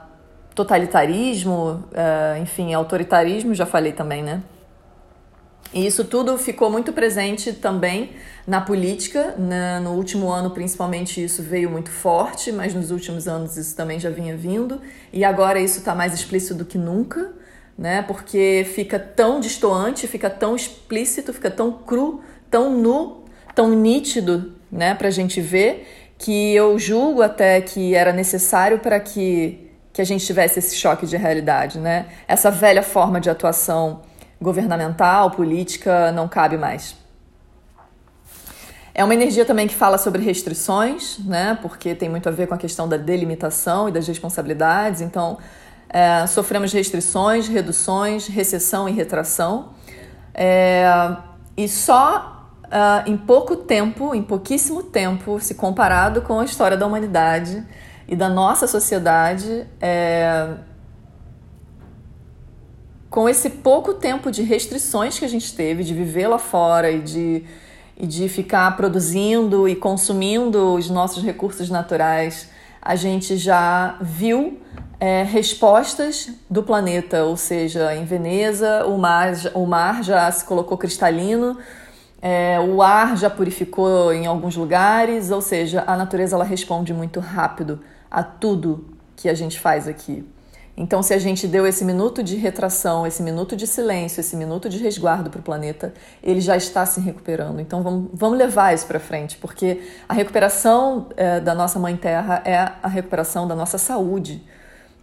totalitarismo, 0.54 1.84
uh, 1.94 2.42
enfim, 2.42 2.74
autoritarismo, 2.74 3.54
já 3.56 3.66
falei 3.66 3.94
também, 3.94 4.22
né? 4.22 4.42
E 5.74 5.86
isso 5.86 6.04
tudo 6.04 6.38
ficou 6.38 6.72
muito 6.72 6.92
presente 6.92 7.54
também 7.54 8.12
na 8.48 8.60
política. 8.60 9.36
Né? 9.38 9.80
No 9.80 9.92
último 9.92 10.30
ano, 10.30 10.50
principalmente, 10.52 11.24
isso 11.24 11.44
veio 11.44 11.70
muito 11.70 11.92
forte, 11.92 12.52
mas 12.52 12.74
nos 12.74 12.92
últimos 12.92 13.28
anos 13.28 13.56
isso 13.56 13.76
também 13.76 14.00
já 14.00 14.10
vinha 14.10 14.36
vindo. 14.36 14.82
E 15.14 15.24
agora 15.24 15.60
isso 15.60 15.80
está 15.80 15.94
mais 15.94 16.14
explícito 16.14 16.56
do 16.56 16.66
que 16.66 16.78
nunca, 16.78 17.32
né? 17.78 18.02
porque 18.02 18.66
fica 18.74 18.98
tão 18.98 19.40
distoante, 19.40 20.08
fica 20.08 20.30
tão 20.30 20.56
explícito, 20.56 21.32
fica 21.34 21.52
tão 21.52 21.72
cru, 21.72 22.22
tão 22.50 22.76
nu, 22.76 23.26
tão 23.54 23.70
nítido 23.70 24.54
né, 24.72 24.96
para 24.96 25.08
a 25.08 25.12
gente 25.12 25.42
ver, 25.42 25.88
que 26.18 26.54
eu 26.54 26.78
julgo 26.78 27.22
até 27.22 27.62
que 27.62 27.96
era 27.96 28.12
necessário 28.12 28.80
para 28.80 29.00
que, 29.00 29.70
que 29.94 30.02
a 30.02 30.06
gente 30.06 30.26
tivesse 30.26 30.60
esse 30.60 30.76
choque 30.76 31.06
de 31.06 31.16
realidade. 31.16 31.80
Né? 31.80 32.08
Essa 32.28 32.50
velha 32.50 32.84
forma 32.84 33.22
de 33.22 33.30
atuação 33.30 34.02
governamental, 34.42 35.32
política, 35.32 36.12
não 36.12 36.28
cabe 36.28 36.58
mais. 36.58 36.96
É 38.94 39.04
uma 39.04 39.14
energia 39.14 39.46
também 39.46 39.68
que 39.68 39.76
fala 39.76 39.98
sobre 39.98 40.22
restrições, 40.22 41.20
né? 41.20 41.58
Porque 41.62 41.96
tem 41.96 42.10
muito 42.10 42.28
a 42.28 42.32
ver 42.32 42.48
com 42.48 42.54
a 42.54 42.58
questão 42.58 42.88
da 42.88 42.98
delimitação 42.98 43.88
e 43.88 43.92
das 43.92 44.08
responsabilidades. 44.08 45.02
Então, 45.02 45.38
é, 45.88 46.28
sofremos 46.28 46.74
restrições, 46.74 47.48
reduções, 47.48 48.28
recessão 48.28 48.90
e 48.90 48.92
retração. 48.92 49.70
É, 50.34 50.86
e 51.56 51.68
só 51.68 52.40
uh, 52.70 53.10
em 53.10 53.18
pouco 53.18 53.56
tempo, 53.56 54.14
em 54.14 54.22
pouquíssimo 54.22 54.84
tempo, 54.84 55.40
se 55.40 55.56
comparado 55.56 56.22
com 56.22 56.40
a 56.40 56.46
história 56.46 56.78
da 56.78 56.86
humanidade 56.86 57.66
e 58.08 58.16
da 58.16 58.30
nossa 58.30 58.68
sociedade, 58.68 59.68
é... 59.80 60.56
com 63.20 63.28
esse 63.28 63.50
pouco 63.50 63.96
tempo 63.96 64.32
de 64.32 64.44
restrições 64.44 65.20
que 65.20 65.26
a 65.26 65.28
gente 65.28 65.54
teve, 65.54 65.84
de 65.84 65.94
viver 65.94 66.30
lá 66.30 66.40
fora 66.40 66.90
e 66.90 67.02
de, 67.02 67.44
e 67.98 68.08
de 68.08 68.30
ficar 68.30 68.78
produzindo 68.78 69.68
e 69.68 69.76
consumindo 69.76 70.74
os 70.74 70.90
nossos 70.90 71.22
recursos 71.22 71.70
naturais, 71.70 72.48
a 72.82 72.96
gente 72.96 73.36
já 73.36 73.98
viu 74.00 74.58
é, 75.02 75.24
respostas 75.24 76.30
do 76.50 76.64
planeta, 76.64 77.26
ou 77.26 77.36
seja, 77.36 77.94
em 77.94 78.06
Veneza 78.06 78.86
o 78.86 78.98
mar, 78.98 79.34
o 79.54 79.66
mar 79.66 80.02
já 80.02 80.32
se 80.32 80.46
colocou 80.46 80.78
cristalino, 80.78 81.58
é, 82.22 82.58
o 82.58 82.82
ar 82.82 83.18
já 83.18 83.30
purificou 83.30 84.14
em 84.14 84.28
alguns 84.28 84.56
lugares, 84.56 85.30
ou 85.30 85.42
seja, 85.42 85.84
a 85.86 85.98
natureza 85.98 86.38
ela 86.38 86.46
responde 86.46 86.94
muito 86.94 87.20
rápido 87.20 87.82
a 88.10 88.24
tudo 88.24 88.98
que 89.18 89.28
a 89.28 89.34
gente 89.34 89.60
faz 89.60 89.90
aqui. 89.90 90.26
Então, 90.82 91.04
se 91.04 91.14
a 91.14 91.18
gente 91.18 91.46
deu 91.46 91.68
esse 91.68 91.84
minuto 91.84 92.24
de 92.24 92.38
retração, 92.38 93.06
esse 93.06 93.22
minuto 93.22 93.54
de 93.54 93.68
silêncio, 93.68 94.22
esse 94.22 94.34
minuto 94.34 94.70
de 94.70 94.78
resguardo 94.78 95.30
para 95.30 95.42
o 95.42 95.44
planeta, 95.44 95.94
ele 96.24 96.40
já 96.40 96.56
está 96.56 96.86
se 96.86 97.02
recuperando. 97.02 97.60
Então, 97.60 97.84
vamos, 97.84 98.10
vamos 98.14 98.38
levar 98.38 98.74
isso 98.74 98.88
para 98.88 98.98
frente, 98.98 99.36
porque 99.36 99.82
a 100.08 100.14
recuperação 100.14 101.08
é, 101.18 101.42
da 101.42 101.54
nossa 101.54 101.78
Mãe 101.78 101.98
Terra 101.98 102.42
é 102.46 102.56
a 102.56 102.88
recuperação 102.88 103.46
da 103.46 103.54
nossa 103.58 103.78
saúde. 103.78 104.42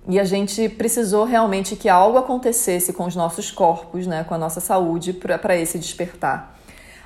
E 0.08 0.18
a 0.18 0.24
gente 0.24 0.66
precisou 0.66 1.26
realmente 1.26 1.76
que 1.76 1.90
algo 1.90 2.16
acontecesse 2.16 2.94
com 2.94 3.04
os 3.04 3.14
nossos 3.14 3.50
corpos, 3.50 4.06
né, 4.06 4.24
com 4.24 4.32
a 4.32 4.38
nossa 4.38 4.62
saúde, 4.62 5.12
para 5.12 5.56
esse 5.58 5.78
despertar. 5.78 6.58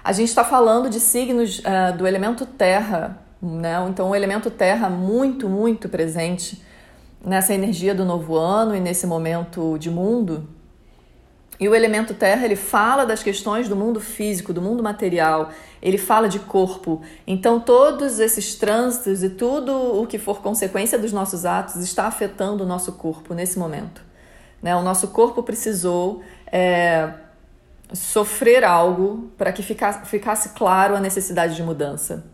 A 0.05 0.13
gente 0.13 0.29
está 0.29 0.45
falando 0.45 0.89
de 0.89 1.01
signos 1.01 1.59
uh, 1.59 1.97
do 1.99 2.07
elemento 2.07 2.47
terra, 2.47 3.19
né? 3.43 3.85
então 3.91 4.11
o 4.11 4.15
elemento 4.15 4.49
terra 4.49 4.89
muito, 4.89 5.49
muito 5.49 5.89
presente 5.89 6.70
nessa 7.25 7.55
energia 7.55 7.95
do 7.95 8.05
novo 8.05 8.37
ano 8.37 8.75
e 8.75 8.81
nesse 8.81 9.07
momento 9.07 9.77
de 9.79 9.91
mundo. 9.91 10.49
E 11.61 11.69
o 11.69 11.75
elemento 11.75 12.15
terra, 12.15 12.47
ele 12.47 12.57
fala 12.57 13.05
das 13.05 13.23
questões 13.23 13.69
do 13.69 13.77
mundo 13.77 14.01
físico, 14.01 14.51
do 14.51 14.63
mundo 14.63 14.83
material, 14.83 15.51
ele 15.83 15.99
fala 15.99 16.27
de 16.27 16.39
corpo. 16.39 17.03
Então, 17.27 17.61
todos 17.61 18.19
esses 18.19 18.55
trânsitos 18.55 19.23
e 19.23 19.29
tudo 19.29 20.01
o 20.01 20.07
que 20.07 20.19
for 20.19 20.41
consequência 20.41 20.99
dos 20.99 21.13
nossos 21.13 21.45
atos 21.45 21.77
está 21.77 22.07
afetando 22.07 22.65
o 22.65 22.67
nosso 22.67 22.93
corpo 22.93 23.35
nesse 23.35 23.59
momento. 23.59 24.03
Né? 24.63 24.75
O 24.75 24.81
nosso 24.81 25.09
corpo 25.09 25.43
precisou 25.43 26.23
é, 26.51 27.11
sofrer 27.93 28.65
algo 28.65 29.31
para 29.37 29.53
que 29.53 29.63
ficasse, 29.63 30.09
ficasse 30.09 30.51
claro 30.51 30.97
a 30.97 31.01
necessidade 31.01 31.55
de 31.55 31.63
mudança. 31.63 32.25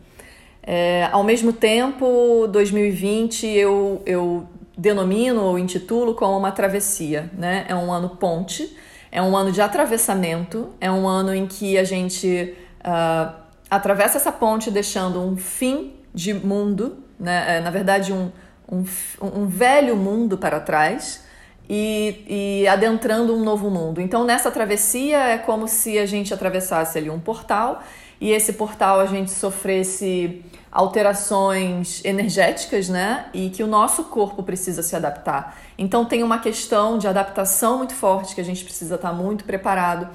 É, 0.63 1.09
ao 1.11 1.25
mesmo 1.25 1.53
tempo, 1.53 2.47
2020 2.49 3.47
eu, 3.47 4.03
eu 4.05 4.49
denomino 4.77 5.43
ou 5.43 5.59
intitulo 5.59 6.15
como 6.15 6.37
uma 6.37 6.53
travessia, 6.53 7.31
né? 7.33 7.65
É 7.69 7.75
um 7.75 7.91
ano 7.91 8.11
ponte, 8.11 8.77
é 9.11 9.23
um 9.23 9.37
ano 9.37 9.51
de 9.51 9.61
atravessamento, 9.61 10.71
é 10.81 10.91
um 10.91 11.09
ano 11.09 11.35
em 11.35 11.47
que 11.47 11.79
a 11.79 11.85
gente 11.85 12.55
uh, 12.81 13.35
atravessa 13.71 14.19
essa 14.19 14.31
ponte 14.31 14.71
deixando 14.71 15.21
um 15.21 15.37
fim 15.37 15.95
de 16.13 16.35
mundo, 16.35 16.99
né? 17.19 17.57
É, 17.57 17.61
na 17.61 17.71
verdade, 17.71 18.13
um, 18.13 18.31
um, 18.71 18.85
um 19.23 19.47
velho 19.47 19.97
mundo 19.97 20.37
para 20.37 20.61
trás 20.61 21.25
e, 21.69 22.63
e 22.63 22.69
adentrando 22.69 23.35
um 23.35 23.43
novo 23.43 23.71
mundo. 23.71 24.01
Então, 24.01 24.25
nessa 24.25 24.51
travessia 24.51 25.19
é 25.19 25.39
como 25.39 25.67
se 25.67 25.99
a 25.99 26.07
gente 26.07 26.33
atravessasse 26.35 26.99
ali 26.99 27.11
um 27.11 27.19
portal 27.19 27.83
e 28.21 28.31
esse 28.31 28.55
portal 28.55 29.01
a 29.01 29.07
gente 29.07 29.31
sofresse 29.31 30.43
alterações 30.77 32.05
energéticas, 32.05 32.87
né? 32.91 33.31
E 33.33 33.49
que 33.49 33.63
o 33.63 33.67
nosso 33.67 34.05
corpo 34.05 34.43
precisa 34.43 34.83
se 34.83 34.95
adaptar. 34.95 35.57
Então 35.79 36.05
tem 36.05 36.23
uma 36.23 36.39
questão 36.39 36.99
de 36.99 37.09
adaptação 37.09 37.79
muito 37.79 37.95
forte 37.95 38.35
que 38.35 38.43
a 38.43 38.45
gente 38.45 38.63
precisa 38.63 38.97
estar 38.97 39.11
muito 39.11 39.45
preparado, 39.45 40.07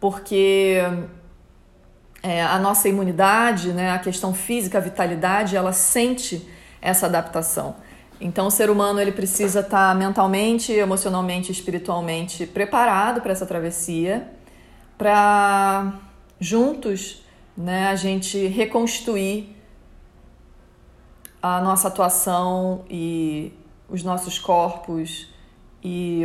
porque 0.00 0.78
é, 2.22 2.42
a 2.42 2.58
nossa 2.58 2.88
imunidade, 2.88 3.70
né, 3.74 3.92
a 3.92 3.98
questão 3.98 4.32
física, 4.32 4.78
a 4.78 4.80
vitalidade, 4.80 5.54
ela 5.54 5.74
sente 5.74 6.48
essa 6.80 7.04
adaptação. 7.04 7.76
Então 8.18 8.46
o 8.46 8.50
ser 8.50 8.70
humano 8.70 8.98
ele 8.98 9.12
precisa 9.12 9.60
estar 9.60 9.94
mentalmente, 9.94 10.72
emocionalmente, 10.72 11.52
espiritualmente 11.52 12.46
preparado 12.46 13.20
para 13.20 13.32
essa 13.32 13.44
travessia, 13.44 14.26
para 14.96 15.92
juntos, 16.40 17.22
né, 17.54 17.88
a 17.88 17.94
gente 17.94 18.46
reconstruir 18.46 19.57
a 21.42 21.60
nossa 21.60 21.88
atuação 21.88 22.84
e 22.90 23.52
os 23.88 24.02
nossos 24.02 24.38
corpos 24.38 25.32
e 25.82 26.22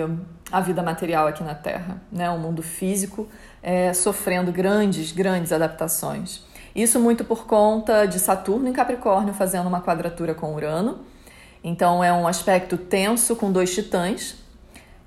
a 0.51 0.59
vida 0.59 0.81
material 0.81 1.27
aqui 1.27 1.43
na 1.43 1.55
Terra, 1.55 2.01
né? 2.11 2.29
O 2.29 2.37
mundo 2.37 2.61
físico 2.61 3.27
é, 3.61 3.93
sofrendo 3.93 4.51
grandes, 4.51 5.11
grandes 5.11 5.51
adaptações. 5.51 6.43
Isso 6.75 6.99
muito 6.99 7.23
por 7.23 7.45
conta 7.45 8.05
de 8.05 8.19
Saturno 8.19 8.67
em 8.67 8.73
Capricórnio 8.73 9.33
fazendo 9.33 9.67
uma 9.67 9.81
quadratura 9.81 10.33
com 10.33 10.55
Urano. 10.55 10.99
Então 11.63 12.03
é 12.03 12.11
um 12.11 12.27
aspecto 12.27 12.77
tenso 12.77 13.35
com 13.35 13.51
dois 13.51 13.73
titãs. 13.73 14.35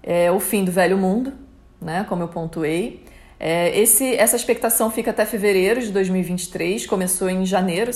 É 0.03 0.31
o 0.31 0.39
fim 0.39 0.65
do 0.65 0.71
velho 0.71 0.97
mundo, 0.97 1.33
né? 1.81 2.05
Como 2.09 2.23
eu 2.23 2.29
pontuei. 2.29 3.05
É, 3.39 3.79
esse, 3.79 4.15
essa 4.17 4.35
expectação 4.35 4.91
fica 4.91 5.11
até 5.11 5.27
fevereiro 5.27 5.81
de 5.81 5.93
2023, 5.93 6.87
começou 6.87 7.29
em 7.29 7.45
janeiro, 7.45 7.91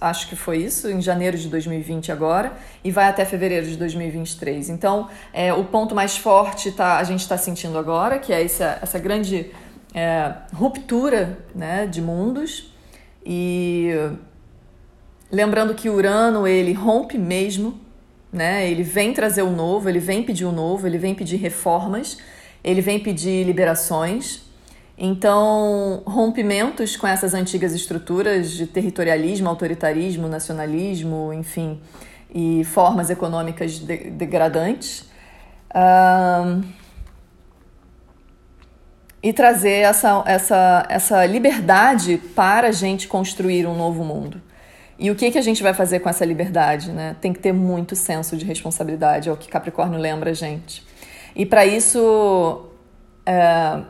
acho 0.00 0.28
que 0.28 0.36
foi 0.36 0.58
isso, 0.58 0.88
em 0.88 1.02
janeiro 1.02 1.36
de 1.36 1.48
2020 1.48 2.12
agora, 2.12 2.52
e 2.84 2.92
vai 2.92 3.08
até 3.08 3.24
fevereiro 3.24 3.66
de 3.66 3.76
2023. 3.76 4.68
Então, 4.70 5.08
é, 5.32 5.52
o 5.52 5.64
ponto 5.64 5.94
mais 5.94 6.16
forte 6.16 6.70
tá, 6.70 6.98
a 6.98 7.04
gente 7.04 7.20
está 7.20 7.36
sentindo 7.36 7.76
agora, 7.76 8.20
que 8.20 8.32
é 8.32 8.44
essa, 8.44 8.78
essa 8.80 8.98
grande 9.00 9.50
é, 9.92 10.32
ruptura 10.52 11.38
né, 11.52 11.86
de 11.86 12.00
mundos, 12.00 12.72
e 13.26 13.90
lembrando 15.30 15.74
que 15.74 15.88
Urano 15.88 16.46
ele 16.46 16.72
rompe 16.72 17.18
mesmo, 17.18 17.80
né, 18.32 18.68
ele 18.70 18.84
vem 18.84 19.12
trazer 19.12 19.42
o 19.42 19.50
novo, 19.50 19.88
ele 19.88 19.98
vem 19.98 20.22
pedir 20.22 20.44
o 20.44 20.52
novo, 20.52 20.86
ele 20.86 20.98
vem 20.98 21.14
pedir 21.16 21.36
reformas, 21.36 22.18
ele 22.62 22.80
vem 22.80 23.00
pedir 23.00 23.44
liberações. 23.44 24.43
Então, 24.96 26.02
rompimentos 26.06 26.96
com 26.96 27.06
essas 27.06 27.34
antigas 27.34 27.72
estruturas 27.72 28.52
de 28.52 28.66
territorialismo, 28.66 29.48
autoritarismo, 29.48 30.28
nacionalismo, 30.28 31.32
enfim, 31.32 31.80
e 32.32 32.62
formas 32.64 33.10
econômicas 33.10 33.72
de 33.72 34.10
degradantes. 34.10 35.08
E 39.20 39.32
trazer 39.32 39.80
essa, 39.80 40.22
essa, 40.26 40.86
essa 40.88 41.26
liberdade 41.26 42.18
para 42.34 42.68
a 42.68 42.72
gente 42.72 43.08
construir 43.08 43.66
um 43.66 43.74
novo 43.74 44.04
mundo. 44.04 44.40
E 44.96 45.10
o 45.10 45.16
que, 45.16 45.30
que 45.30 45.38
a 45.38 45.42
gente 45.42 45.62
vai 45.62 45.74
fazer 45.74 46.00
com 46.00 46.08
essa 46.08 46.24
liberdade? 46.24 46.92
Né? 46.92 47.16
Tem 47.20 47.32
que 47.32 47.40
ter 47.40 47.52
muito 47.52 47.96
senso 47.96 48.36
de 48.36 48.44
responsabilidade, 48.44 49.28
é 49.28 49.32
o 49.32 49.36
que 49.36 49.48
Capricórnio 49.48 49.98
lembra 49.98 50.30
a 50.30 50.34
gente. 50.34 50.86
E 51.34 51.44
para 51.44 51.66
isso, 51.66 52.68
é, 53.26 53.80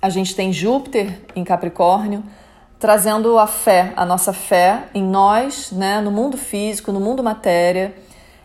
a 0.00 0.08
gente 0.08 0.34
tem 0.34 0.52
Júpiter 0.52 1.20
em 1.36 1.44
Capricórnio, 1.44 2.24
trazendo 2.78 3.38
a 3.38 3.46
fé, 3.46 3.92
a 3.96 4.06
nossa 4.06 4.32
fé 4.32 4.84
em 4.94 5.02
nós, 5.02 5.70
né, 5.70 6.00
no 6.00 6.10
mundo 6.10 6.38
físico, 6.38 6.90
no 6.90 7.00
mundo 7.00 7.22
matéria, 7.22 7.94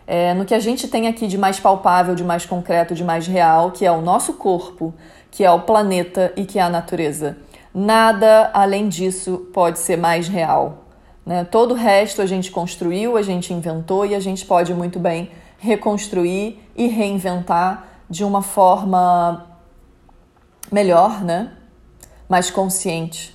é, 0.06 0.34
no 0.34 0.44
que 0.44 0.54
a 0.54 0.58
gente 0.58 0.86
tem 0.86 1.08
aqui 1.08 1.26
de 1.26 1.38
mais 1.38 1.58
palpável, 1.58 2.14
de 2.14 2.22
mais 2.22 2.44
concreto, 2.44 2.94
de 2.94 3.02
mais 3.02 3.26
real, 3.26 3.70
que 3.70 3.86
é 3.86 3.90
o 3.90 4.02
nosso 4.02 4.34
corpo, 4.34 4.94
que 5.30 5.42
é 5.42 5.50
o 5.50 5.60
planeta 5.60 6.32
e 6.36 6.44
que 6.44 6.58
é 6.58 6.62
a 6.62 6.68
natureza. 6.68 7.38
Nada 7.74 8.50
além 8.52 8.88
disso 8.88 9.48
pode 9.52 9.78
ser 9.78 9.96
mais 9.96 10.28
real. 10.28 10.84
Né? 11.24 11.44
Todo 11.44 11.72
o 11.72 11.74
resto 11.74 12.22
a 12.22 12.26
gente 12.26 12.50
construiu, 12.50 13.16
a 13.16 13.22
gente 13.22 13.52
inventou 13.52 14.06
e 14.06 14.14
a 14.14 14.20
gente 14.20 14.44
pode 14.44 14.72
muito 14.72 14.98
bem 14.98 15.30
reconstruir 15.58 16.62
e 16.76 16.86
reinventar 16.86 17.86
de 18.08 18.22
uma 18.22 18.42
forma 18.42 19.55
melhor, 20.70 21.22
né? 21.24 21.52
mais 22.28 22.50
consciente. 22.50 23.34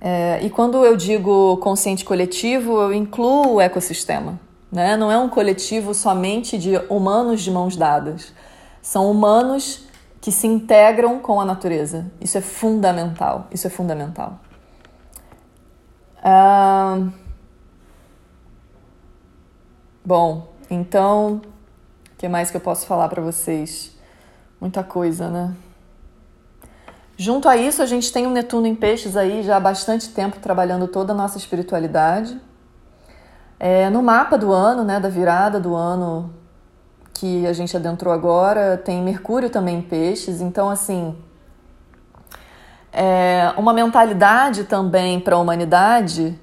É, 0.00 0.40
e 0.42 0.50
quando 0.50 0.84
eu 0.84 0.96
digo 0.96 1.56
consciente 1.58 2.04
coletivo, 2.04 2.80
eu 2.80 2.92
incluo 2.92 3.54
o 3.54 3.60
ecossistema. 3.60 4.38
Né? 4.70 4.96
Não 4.96 5.12
é 5.12 5.18
um 5.18 5.28
coletivo 5.28 5.94
somente 5.94 6.58
de 6.58 6.76
humanos 6.88 7.42
de 7.42 7.50
mãos 7.50 7.76
dadas. 7.76 8.32
São 8.80 9.10
humanos 9.10 9.86
que 10.20 10.32
se 10.32 10.46
integram 10.46 11.18
com 11.18 11.40
a 11.40 11.44
natureza. 11.44 12.10
Isso 12.20 12.38
é 12.38 12.40
fundamental. 12.40 13.46
Isso 13.52 13.66
é 13.66 13.70
fundamental. 13.70 14.40
Ah, 16.24 17.08
bom, 20.04 20.52
então, 20.70 21.42
o 22.12 22.16
que 22.16 22.28
mais 22.28 22.50
que 22.50 22.56
eu 22.56 22.60
posso 22.60 22.86
falar 22.86 23.08
para 23.08 23.20
vocês? 23.20 23.96
Muita 24.60 24.84
coisa, 24.84 25.28
né? 25.28 25.54
Junto 27.16 27.48
a 27.48 27.56
isso, 27.56 27.82
a 27.82 27.86
gente 27.86 28.12
tem 28.12 28.26
um 28.26 28.30
Netuno 28.30 28.66
em 28.66 28.74
Peixes 28.74 29.16
aí 29.16 29.42
já 29.42 29.56
há 29.56 29.60
bastante 29.60 30.08
tempo 30.08 30.40
trabalhando 30.40 30.88
toda 30.88 31.12
a 31.12 31.16
nossa 31.16 31.38
espiritualidade. 31.38 32.40
É, 33.60 33.88
no 33.90 34.02
mapa 34.02 34.36
do 34.36 34.52
ano, 34.52 34.82
né, 34.82 34.98
da 34.98 35.08
virada 35.08 35.60
do 35.60 35.74
ano 35.74 36.32
que 37.14 37.46
a 37.46 37.52
gente 37.52 37.76
adentrou 37.76 38.12
agora, 38.12 38.76
tem 38.76 39.00
Mercúrio 39.02 39.48
também 39.48 39.78
em 39.78 39.82
Peixes, 39.82 40.40
então 40.40 40.68
assim 40.68 41.16
é 42.92 43.54
uma 43.56 43.72
mentalidade 43.72 44.64
também 44.64 45.18
para 45.18 45.36
a 45.36 45.38
humanidade 45.38 46.38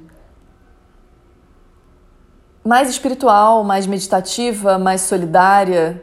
mais 2.65 2.89
espiritual, 2.89 3.63
mais 3.63 3.85
meditativa, 3.85 4.79
mais 4.79 5.01
solidária, 5.01 6.01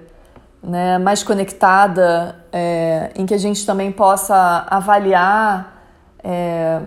né, 0.66 0.98
mais 0.98 1.22
conectada, 1.22 2.44
é, 2.52 3.12
em 3.14 3.24
que 3.24 3.32
a 3.32 3.38
gente 3.38 3.64
também 3.64 3.92
possa 3.92 4.66
avaliar 4.68 5.80
é, 6.24 6.80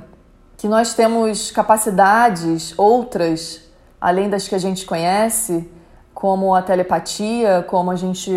que 0.57 0.67
nós 0.67 0.93
temos 0.93 1.49
capacidades 1.49 2.77
outras, 2.77 3.61
além 4.01 4.29
das 4.29 4.49
que 4.49 4.53
a 4.53 4.59
gente 4.59 4.85
conhece, 4.85 5.71
como 6.13 6.53
a 6.53 6.61
telepatia, 6.61 7.65
como 7.69 7.89
a 7.89 7.95
gente 7.95 8.29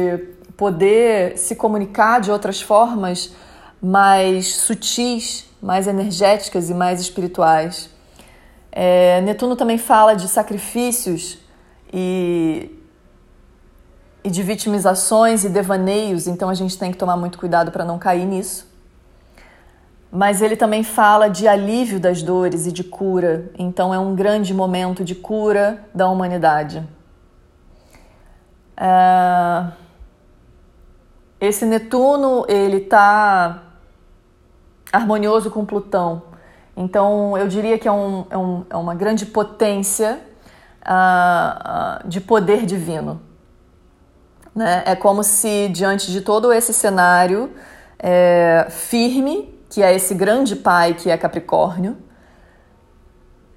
poder 0.57 1.37
se 1.37 1.57
comunicar 1.57 2.21
de 2.21 2.31
outras 2.31 2.63
formas 2.63 3.35
mais 3.83 4.55
sutis, 4.55 5.51
mais 5.61 5.89
energéticas 5.89 6.71
e 6.71 6.75
mais 6.75 7.01
espirituais. 7.01 7.91
É, 8.71 9.21
Netuno 9.23 9.57
também 9.57 9.77
fala 9.77 10.15
de 10.15 10.29
sacrifícios 10.29 11.39
e, 11.93 12.81
e 14.25 14.31
de 14.31 14.43
vitimizações 14.43 15.45
e 15.45 15.49
devaneios, 15.49 16.27
então 16.27 16.49
a 16.49 16.55
gente 16.55 16.79
tem 16.79 16.93
que 16.93 16.99
tomar 16.99 17.17
muito 17.17 17.39
cuidado 17.39 17.73
para 17.73 17.85
não 17.85 17.99
cair 17.99 18.25
nisso. 18.25 18.71
Mas 20.11 20.43
ele 20.43 20.57
também 20.57 20.85
fala 20.85 21.29
de 21.29 21.49
alívio 21.49 21.99
das 21.99 22.23
dores 22.23 22.67
e 22.67 22.73
de 22.73 22.85
cura, 22.85 23.51
então 23.59 23.93
é 23.93 23.99
um 23.99 24.15
grande 24.15 24.55
momento 24.55 25.03
de 25.03 25.15
cura 25.15 25.83
da 25.95 26.09
humanidade. 26.09 26.87
É... 28.77 29.67
Esse 31.41 31.65
Netuno 31.65 32.45
ele 32.49 32.77
está 32.77 33.63
harmonioso 34.93 35.51
com 35.51 35.65
Plutão, 35.65 36.23
então 36.77 37.37
eu 37.37 37.49
diria 37.49 37.79
que 37.79 37.89
é, 37.89 37.93
um, 37.93 38.27
é, 38.31 38.39
um, 38.39 38.65
é 38.71 38.77
uma 38.77 38.95
grande 38.95 39.27
potência 39.27 40.21
uh, 40.83 42.07
de 42.07 42.21
poder 42.21 42.65
divino. 42.65 43.32
Né? 44.55 44.83
É 44.87 44.95
como 44.95 45.23
se 45.23 45.69
diante 45.69 46.11
de 46.11 46.21
todo 46.21 46.53
esse 46.53 46.73
cenário 46.75 47.53
é, 47.99 48.67
firme, 48.69 49.59
que 49.71 49.83
é 49.83 49.95
esse 49.95 50.15
grande 50.15 50.57
pai 50.57 50.95
que 50.95 51.11
é 51.11 51.17
Capricórnio, 51.17 51.97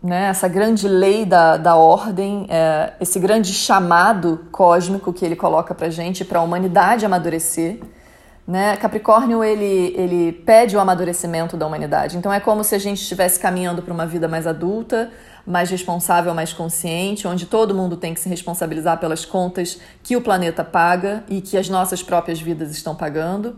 né, 0.06 0.28
essa 0.30 0.48
grande 0.48 0.88
lei 0.88 1.26
da, 1.26 1.58
da 1.58 1.76
ordem, 1.76 2.46
é, 2.48 2.94
esse 3.02 3.20
grande 3.20 3.52
chamado 3.52 4.46
cósmico 4.52 5.12
que 5.12 5.26
ele 5.26 5.36
coloca 5.36 5.74
para 5.74 5.90
gente, 5.90 6.24
para 6.24 6.40
a 6.40 6.44
humanidade 6.44 7.06
amadurecer. 7.06 7.80
Né? 8.48 8.78
Capricórnio 8.78 9.44
ele, 9.44 9.96
ele 9.98 10.32
pede 10.32 10.78
o 10.78 10.80
amadurecimento 10.80 11.58
da 11.58 11.66
humanidade. 11.66 12.18
Então 12.18 12.32
é 12.32 12.40
como 12.40 12.64
se 12.64 12.76
a 12.76 12.78
gente 12.78 13.02
estivesse 13.02 13.40
caminhando 13.40 13.82
para 13.82 13.92
uma 13.92 14.06
vida 14.06 14.28
mais 14.28 14.46
adulta, 14.46 15.10
mais 15.46 15.70
responsável, 15.70 16.34
mais 16.34 16.52
consciente, 16.52 17.28
onde 17.28 17.46
todo 17.46 17.74
mundo 17.74 17.98
tem 17.98 18.14
que 18.14 18.20
se 18.20 18.28
responsabilizar 18.28 19.00
pelas 19.00 19.26
contas 19.26 19.80
que 20.04 20.16
o 20.16 20.22
planeta 20.22 20.64
paga 20.64 21.24
e 21.30 21.42
que 21.42 21.58
as 21.58 21.70
nossas 21.70 22.02
próprias 22.02 22.42
vidas 22.42 22.72
estão 22.72 22.96
pagando 22.96 23.56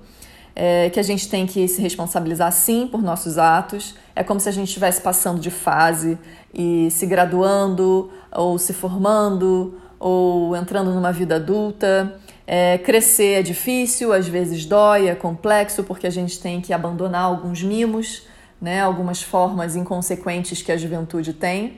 é, 0.59 0.89
que 0.89 0.99
a 0.99 1.03
gente 1.03 1.29
tem 1.29 1.45
que 1.45 1.67
se 1.67 1.79
responsabilizar 1.79 2.51
sim 2.51 2.87
por 2.87 2.99
nossos 3.03 3.37
atos. 3.37 3.93
É 4.15 4.23
como 4.23 4.39
se 4.39 4.49
a 4.49 4.51
gente 4.51 4.69
estivesse 4.69 4.99
passando 4.99 5.39
de 5.39 5.51
fase 5.51 6.17
e 6.51 6.89
se 6.89 7.05
graduando, 7.05 8.09
ou 8.31 8.57
se 8.57 8.73
formando, 8.73 9.79
ou 9.99 10.55
entrando 10.55 10.89
numa 10.89 11.11
vida 11.11 11.35
adulta. 11.35 12.15
É, 12.47 12.79
crescer 12.79 13.33
é 13.33 13.43
difícil, 13.43 14.11
às 14.11 14.27
vezes 14.27 14.65
dói, 14.65 15.09
é 15.09 15.13
complexo, 15.13 15.83
porque 15.83 16.07
a 16.07 16.09
gente 16.09 16.39
tem 16.39 16.59
que 16.59 16.73
abandonar 16.73 17.21
alguns 17.21 17.61
mimos, 17.61 18.23
né, 18.61 18.81
algumas 18.81 19.21
formas 19.21 19.75
inconsequentes 19.75 20.61
que 20.61 20.71
a 20.71 20.77
juventude 20.77 21.33
tem. 21.33 21.77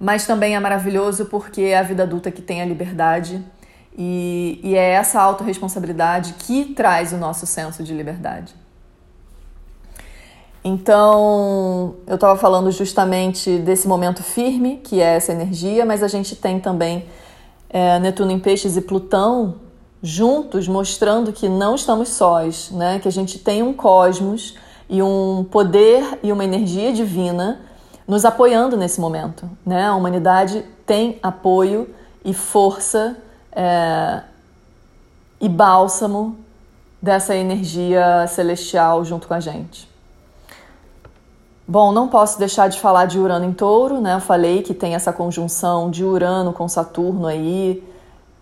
Mas 0.00 0.26
também 0.26 0.54
é 0.54 0.60
maravilhoso 0.60 1.26
porque 1.26 1.62
é 1.62 1.78
a 1.78 1.82
vida 1.82 2.04
adulta 2.04 2.30
que 2.30 2.40
tem 2.40 2.62
a 2.62 2.64
liberdade 2.64 3.44
e, 3.96 4.60
e 4.62 4.76
é 4.76 4.90
essa 4.90 5.20
autorresponsabilidade 5.20 6.34
que 6.34 6.66
traz 6.66 7.12
o 7.12 7.16
nosso 7.16 7.46
senso 7.46 7.82
de 7.82 7.92
liberdade. 7.92 8.54
Então, 10.62 11.96
eu 12.06 12.14
estava 12.14 12.38
falando 12.38 12.70
justamente 12.70 13.58
desse 13.58 13.88
momento 13.88 14.22
firme, 14.22 14.80
que 14.84 15.00
é 15.00 15.16
essa 15.16 15.32
energia, 15.32 15.84
mas 15.84 16.02
a 16.02 16.08
gente 16.08 16.36
tem 16.36 16.60
também 16.60 17.06
é, 17.70 17.98
Netuno 17.98 18.30
em 18.30 18.38
Peixes 18.38 18.76
e 18.76 18.80
Plutão 18.80 19.56
juntos, 20.02 20.68
mostrando 20.68 21.32
que 21.32 21.48
não 21.48 21.74
estamos 21.74 22.10
sós, 22.10 22.70
né? 22.70 22.98
que 23.00 23.08
a 23.08 23.12
gente 23.12 23.38
tem 23.38 23.62
um 23.62 23.72
cosmos 23.72 24.54
e 24.88 25.02
um 25.02 25.44
poder 25.50 26.18
e 26.22 26.32
uma 26.32 26.44
energia 26.44 26.92
divina 26.92 27.60
nos 28.06 28.24
apoiando 28.24 28.76
nesse 28.76 29.00
momento. 29.00 29.48
Né? 29.64 29.86
A 29.86 29.94
humanidade 29.94 30.64
tem 30.86 31.18
apoio 31.22 31.88
e 32.24 32.32
força 32.32 33.16
é, 33.52 34.22
e 35.40 35.48
bálsamo 35.48 36.36
dessa 37.00 37.34
energia 37.34 38.26
celestial 38.26 39.04
junto 39.04 39.28
com 39.28 39.34
a 39.34 39.40
gente. 39.40 39.88
Bom, 41.66 41.92
não 41.92 42.08
posso 42.08 42.38
deixar 42.38 42.68
de 42.68 42.80
falar 42.80 43.04
de 43.04 43.18
Urano 43.18 43.44
em 43.44 43.52
Touro, 43.52 44.00
né? 44.00 44.14
Eu 44.14 44.20
falei 44.20 44.62
que 44.62 44.72
tem 44.72 44.94
essa 44.94 45.12
conjunção 45.12 45.90
de 45.90 46.02
Urano 46.02 46.50
com 46.50 46.66
Saturno 46.66 47.26
aí, 47.26 47.84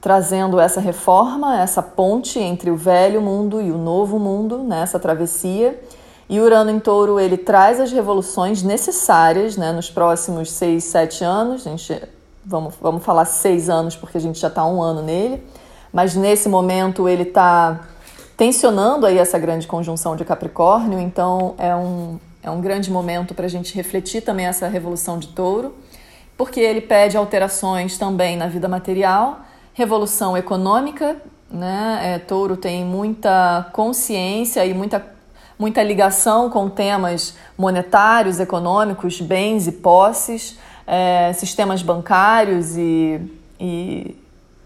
trazendo 0.00 0.61
essa 0.61 0.80
reforma, 0.80 1.61
essa 1.61 1.82
ponte 1.82 2.38
entre 2.38 2.70
o 2.70 2.76
velho 2.76 3.20
mundo 3.20 3.61
e 3.61 3.72
o 3.72 3.76
novo 3.76 4.20
mundo, 4.20 4.59
né? 4.59 4.80
essa 4.82 5.00
travessia. 5.00 5.76
E 6.28 6.40
Urano 6.40 6.70
em 6.70 6.80
Touro, 6.80 7.20
ele 7.20 7.36
traz 7.36 7.80
as 7.80 7.92
revoluções 7.92 8.62
necessárias 8.62 9.56
né? 9.56 9.72
nos 9.72 9.90
próximos 9.90 10.50
seis, 10.50 10.84
sete 10.84 11.22
anos. 11.22 11.66
A 11.66 11.70
gente 11.70 12.02
vamos, 12.46 12.74
vamos 12.80 13.04
falar 13.04 13.24
seis 13.24 13.68
anos, 13.68 13.96
porque 13.96 14.16
a 14.16 14.20
gente 14.20 14.38
já 14.38 14.48
está 14.48 14.64
um 14.64 14.80
ano 14.80 15.02
nele, 15.02 15.42
mas 15.92 16.14
nesse 16.14 16.48
momento 16.48 17.08
ele 17.08 17.24
está 17.24 17.80
tensionando 18.36 19.04
aí 19.04 19.18
essa 19.18 19.38
grande 19.38 19.66
conjunção 19.66 20.14
de 20.14 20.24
Capricórnio, 20.24 21.00
então 21.00 21.54
é 21.58 21.74
um, 21.74 22.18
é 22.42 22.50
um 22.50 22.60
grande 22.60 22.90
momento 22.90 23.34
para 23.34 23.46
a 23.46 23.48
gente 23.48 23.74
refletir 23.74 24.22
também 24.22 24.46
essa 24.46 24.68
revolução 24.68 25.18
de 25.18 25.28
touro, 25.28 25.74
porque 26.36 26.60
ele 26.60 26.80
pede 26.80 27.16
alterações 27.16 27.98
também 27.98 28.36
na 28.36 28.46
vida 28.46 28.68
material, 28.68 29.40
revolução 29.72 30.36
econômica, 30.36 31.16
né? 31.50 32.00
É, 32.02 32.18
touro 32.18 32.56
tem 32.56 32.84
muita 32.84 33.68
consciência 33.72 34.64
e 34.66 34.74
muita, 34.74 35.04
muita 35.59 35.83
ligação 35.83 36.51
com 36.51 36.69
temas 36.69 37.37
monetários, 37.57 38.40
econômicos, 38.40 39.21
bens 39.21 39.66
e 39.66 39.73
posses 39.73 40.59
é, 40.87 41.33
sistemas 41.33 41.83
bancários 41.83 42.77
e, 42.77 43.21
e, 43.59 44.16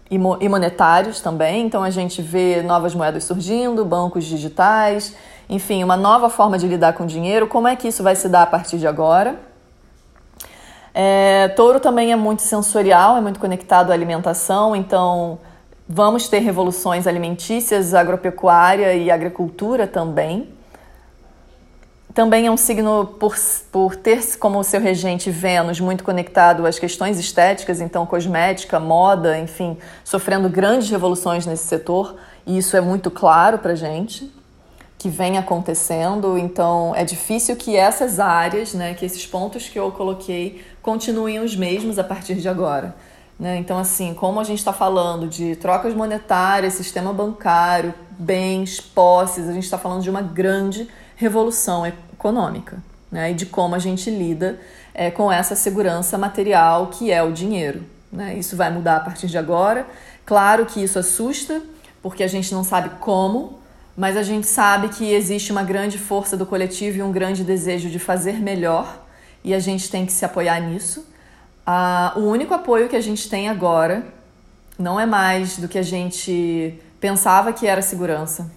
e 0.09 0.49
monetários 0.49 1.19
também. 1.19 1.65
Então 1.65 1.83
a 1.83 1.89
gente 1.89 2.21
vê 2.21 2.61
novas 2.61 2.93
moedas 2.93 3.23
surgindo, 3.23 3.83
bancos 3.83 4.25
digitais, 4.25 5.15
enfim, 5.49 5.83
uma 5.83 5.97
nova 5.97 6.29
forma 6.29 6.57
de 6.57 6.67
lidar 6.67 6.93
com 6.93 7.05
dinheiro. 7.05 7.47
Como 7.47 7.67
é 7.67 7.75
que 7.75 7.87
isso 7.87 8.03
vai 8.03 8.15
se 8.15 8.29
dar 8.29 8.43
a 8.43 8.47
partir 8.47 8.77
de 8.77 8.87
agora? 8.87 9.39
É, 10.93 11.47
touro 11.49 11.79
também 11.79 12.11
é 12.11 12.15
muito 12.15 12.41
sensorial, 12.41 13.17
é 13.17 13.21
muito 13.21 13.39
conectado 13.39 13.91
à 13.91 13.93
alimentação, 13.93 14.75
então 14.75 15.39
vamos 15.87 16.27
ter 16.27 16.39
revoluções 16.39 17.07
alimentícias, 17.07 17.93
agropecuária 17.93 18.93
e 18.93 19.09
agricultura 19.09 19.87
também 19.87 20.49
também 22.13 22.47
é 22.47 22.51
um 22.51 22.57
signo, 22.57 23.05
por, 23.05 23.35
por 23.71 23.95
ter 23.95 24.37
como 24.37 24.63
seu 24.63 24.81
regente 24.81 25.29
Vênus 25.29 25.79
muito 25.79 26.03
conectado 26.03 26.65
às 26.65 26.77
questões 26.77 27.19
estéticas, 27.19 27.79
então 27.79 28.05
cosmética, 28.05 28.79
moda, 28.79 29.37
enfim, 29.37 29.77
sofrendo 30.03 30.49
grandes 30.49 30.89
revoluções 30.89 31.45
nesse 31.45 31.67
setor, 31.67 32.15
e 32.45 32.57
isso 32.57 32.75
é 32.75 32.81
muito 32.81 33.09
claro 33.09 33.59
para 33.59 33.75
gente 33.75 34.31
que 34.97 35.09
vem 35.09 35.37
acontecendo, 35.37 36.37
então 36.37 36.93
é 36.95 37.03
difícil 37.03 37.55
que 37.55 37.75
essas 37.75 38.19
áreas, 38.19 38.75
né, 38.75 38.93
que 38.93 39.03
esses 39.03 39.25
pontos 39.25 39.67
que 39.67 39.79
eu 39.79 39.91
coloquei 39.91 40.63
continuem 40.79 41.39
os 41.39 41.55
mesmos 41.55 41.97
a 41.97 42.03
partir 42.03 42.35
de 42.35 42.47
agora. 42.47 42.95
Né? 43.39 43.57
Então, 43.57 43.79
assim, 43.79 44.13
como 44.13 44.39
a 44.39 44.43
gente 44.43 44.59
está 44.59 44.71
falando 44.71 45.27
de 45.27 45.55
trocas 45.55 45.95
monetárias, 45.95 46.73
sistema 46.73 47.11
bancário, 47.11 47.95
bens, 48.11 48.79
posses, 48.79 49.49
a 49.49 49.53
gente 49.53 49.63
está 49.63 49.79
falando 49.79 50.03
de 50.03 50.09
uma 50.11 50.21
grande 50.21 50.87
revolução 51.21 51.85
econômica 51.85 52.81
né? 53.11 53.29
e 53.29 53.35
de 53.35 53.45
como 53.45 53.75
a 53.75 53.79
gente 53.79 54.09
lida 54.09 54.59
é, 54.91 55.11
com 55.11 55.31
essa 55.31 55.55
segurança 55.55 56.17
material 56.17 56.87
que 56.87 57.11
é 57.11 57.21
o 57.21 57.31
dinheiro. 57.31 57.83
Né? 58.11 58.33
Isso 58.33 58.57
vai 58.57 58.71
mudar 58.71 58.97
a 58.97 58.99
partir 59.01 59.27
de 59.27 59.37
agora. 59.37 59.85
Claro 60.25 60.65
que 60.65 60.81
isso 60.81 60.97
assusta, 60.97 61.61
porque 62.01 62.23
a 62.23 62.27
gente 62.27 62.51
não 62.51 62.63
sabe 62.63 62.89
como, 62.99 63.59
mas 63.95 64.17
a 64.17 64.23
gente 64.23 64.47
sabe 64.47 64.89
que 64.89 65.13
existe 65.13 65.51
uma 65.51 65.61
grande 65.61 65.99
força 65.99 66.35
do 66.35 66.43
coletivo 66.43 66.97
e 66.97 67.03
um 67.03 67.11
grande 67.11 67.43
desejo 67.43 67.87
de 67.87 67.99
fazer 67.99 68.39
melhor, 68.39 69.05
e 69.43 69.53
a 69.53 69.59
gente 69.59 69.91
tem 69.91 70.05
que 70.05 70.11
se 70.11 70.25
apoiar 70.25 70.59
nisso. 70.59 71.05
Ah, 71.65 72.13
o 72.15 72.21
único 72.21 72.53
apoio 72.53 72.89
que 72.89 72.95
a 72.95 73.01
gente 73.01 73.29
tem 73.29 73.47
agora 73.47 74.03
não 74.77 74.99
é 74.99 75.05
mais 75.05 75.57
do 75.57 75.67
que 75.67 75.77
a 75.77 75.83
gente 75.83 76.79
pensava 76.99 77.53
que 77.53 77.67
era 77.67 77.81
segurança 77.81 78.49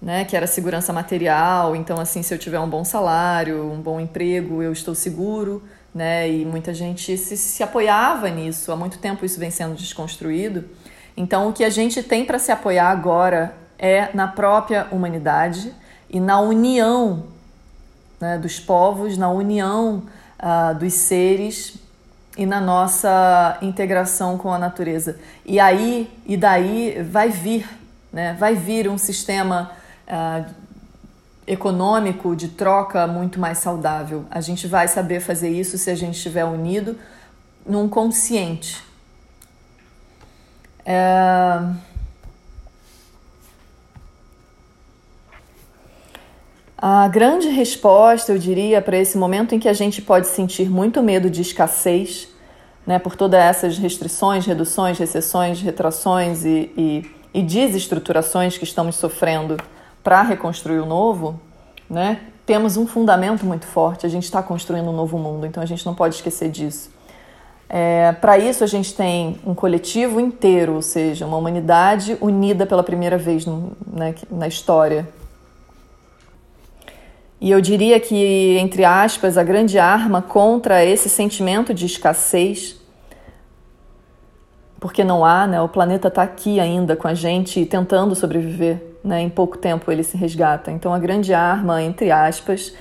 né, 0.00 0.24
que 0.24 0.36
era 0.36 0.46
segurança 0.46 0.92
material. 0.92 1.76
Então, 1.76 2.00
assim, 2.00 2.22
se 2.22 2.32
eu 2.32 2.38
tiver 2.38 2.58
um 2.58 2.68
bom 2.68 2.84
salário, 2.84 3.70
um 3.70 3.80
bom 3.80 4.00
emprego, 4.00 4.62
eu 4.62 4.72
estou 4.72 4.94
seguro, 4.94 5.62
né? 5.94 6.30
E 6.30 6.44
muita 6.44 6.72
gente 6.72 7.16
se, 7.18 7.36
se 7.36 7.62
apoiava 7.62 8.28
nisso. 8.30 8.72
Há 8.72 8.76
muito 8.76 8.98
tempo 8.98 9.24
isso 9.24 9.38
vem 9.38 9.50
sendo 9.50 9.74
desconstruído. 9.74 10.64
Então, 11.16 11.48
o 11.48 11.52
que 11.52 11.64
a 11.64 11.70
gente 11.70 12.02
tem 12.02 12.24
para 12.24 12.38
se 12.38 12.50
apoiar 12.50 12.90
agora 12.90 13.54
é 13.78 14.08
na 14.14 14.28
própria 14.28 14.86
humanidade 14.90 15.72
e 16.08 16.18
na 16.18 16.40
união 16.40 17.24
né, 18.20 18.38
dos 18.38 18.58
povos, 18.58 19.18
na 19.18 19.30
união 19.30 20.02
uh, 20.38 20.74
dos 20.74 20.94
seres 20.94 21.74
e 22.36 22.46
na 22.46 22.60
nossa 22.60 23.58
integração 23.60 24.38
com 24.38 24.52
a 24.52 24.58
natureza. 24.58 25.18
E 25.44 25.58
aí 25.58 26.10
e 26.24 26.36
daí 26.36 27.02
vai 27.02 27.28
vir 27.28 27.66
Né? 28.12 28.34
Vai 28.38 28.54
vir 28.54 28.88
um 28.88 28.98
sistema 28.98 29.70
uh, 30.10 30.50
econômico 31.46 32.34
de 32.36 32.48
troca 32.48 33.06
muito 33.06 33.38
mais 33.40 33.58
saudável. 33.58 34.24
A 34.30 34.40
gente 34.40 34.66
vai 34.66 34.88
saber 34.88 35.20
fazer 35.20 35.48
isso 35.48 35.78
se 35.78 35.90
a 35.90 35.94
gente 35.94 36.16
estiver 36.16 36.44
unido 36.44 36.96
num 37.66 37.88
consciente. 37.88 38.82
É... 40.84 41.60
A 46.82 47.08
grande 47.08 47.48
resposta, 47.48 48.32
eu 48.32 48.38
diria, 48.38 48.80
para 48.80 48.96
esse 48.96 49.18
momento 49.18 49.54
em 49.54 49.58
que 49.58 49.68
a 49.68 49.72
gente 49.72 50.00
pode 50.00 50.26
sentir 50.26 50.70
muito 50.70 51.02
medo 51.02 51.28
de 51.28 51.42
escassez, 51.42 52.28
né, 52.86 52.98
por 52.98 53.14
todas 53.14 53.38
essas 53.38 53.76
restrições, 53.76 54.46
reduções, 54.46 54.98
recessões, 54.98 55.60
retrações 55.60 56.44
e, 56.46 56.72
e, 56.76 57.10
e 57.34 57.42
desestruturações 57.42 58.56
que 58.56 58.64
estamos 58.64 58.96
sofrendo 58.96 59.58
para 60.02 60.22
reconstruir 60.22 60.78
o 60.78 60.86
novo, 60.86 61.40
né, 61.88 62.20
temos 62.46 62.76
um 62.76 62.86
fundamento 62.86 63.46
muito 63.46 63.66
forte. 63.66 64.06
A 64.06 64.08
gente 64.08 64.24
está 64.24 64.42
construindo 64.42 64.88
um 64.88 64.92
novo 64.92 65.18
mundo, 65.18 65.46
então 65.46 65.62
a 65.62 65.66
gente 65.66 65.84
não 65.86 65.94
pode 65.94 66.16
esquecer 66.16 66.50
disso. 66.50 66.90
É, 67.68 68.10
para 68.10 68.36
isso, 68.36 68.64
a 68.64 68.66
gente 68.66 68.92
tem 68.94 69.38
um 69.46 69.54
coletivo 69.54 70.18
inteiro, 70.18 70.74
ou 70.74 70.82
seja, 70.82 71.24
uma 71.24 71.36
humanidade 71.36 72.18
unida 72.20 72.66
pela 72.66 72.82
primeira 72.82 73.16
vez 73.16 73.46
no, 73.46 73.76
né, 73.86 74.12
na 74.28 74.48
história. 74.48 75.08
E 77.40 77.50
eu 77.50 77.60
diria 77.60 78.00
que, 78.00 78.58
entre 78.58 78.84
aspas, 78.84 79.38
a 79.38 79.44
grande 79.44 79.78
arma 79.78 80.20
contra 80.20 80.84
esse 80.84 81.08
sentimento 81.08 81.72
de 81.72 81.86
escassez, 81.86 82.76
porque 84.80 85.04
não 85.04 85.24
há, 85.24 85.46
né, 85.46 85.62
o 85.62 85.68
planeta 85.68 86.08
está 86.08 86.24
aqui 86.24 86.58
ainda 86.58 86.96
com 86.96 87.06
a 87.06 87.14
gente 87.14 87.64
tentando 87.64 88.16
sobreviver, 88.16 88.89
né, 89.02 89.20
em 89.20 89.30
pouco 89.30 89.58
tempo 89.58 89.90
ele 89.90 90.02
se 90.02 90.16
resgata. 90.16 90.70
Então, 90.70 90.92
a 90.92 90.98
grande 90.98 91.32
arma, 91.32 91.82
entre 91.82 92.10
aspas, 92.10 92.74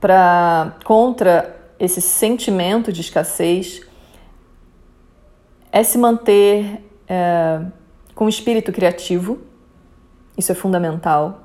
para 0.00 0.76
contra 0.84 1.56
esse 1.78 2.00
sentimento 2.00 2.92
de 2.92 3.00
escassez 3.00 3.82
é 5.72 5.82
se 5.82 5.96
manter 5.98 6.84
é, 7.08 7.60
com 8.14 8.28
espírito 8.28 8.72
criativo, 8.72 9.38
isso 10.36 10.52
é 10.52 10.54
fundamental, 10.54 11.42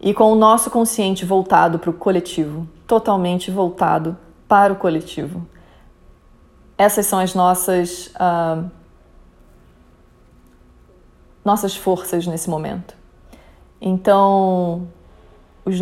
e 0.00 0.12
com 0.12 0.32
o 0.32 0.34
nosso 0.34 0.70
consciente 0.70 1.24
voltado 1.24 1.78
para 1.78 1.90
o 1.90 1.92
coletivo, 1.92 2.68
totalmente 2.86 3.50
voltado 3.50 4.16
para 4.48 4.72
o 4.72 4.76
coletivo. 4.76 5.46
Essas 6.76 7.06
são 7.06 7.20
as 7.20 7.34
nossas, 7.34 8.08
uh, 8.16 8.68
nossas 11.44 11.76
forças 11.76 12.26
nesse 12.26 12.48
momento. 12.48 12.94
Então, 13.80 14.88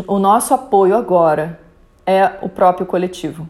o, 0.07 0.19
nosso 0.19 0.55
apoio 0.55 0.97
agora 0.97 1.61
é 2.07 2.39
o 2.43 2.49
próprio 2.49 2.87
coletivo. 2.87 3.49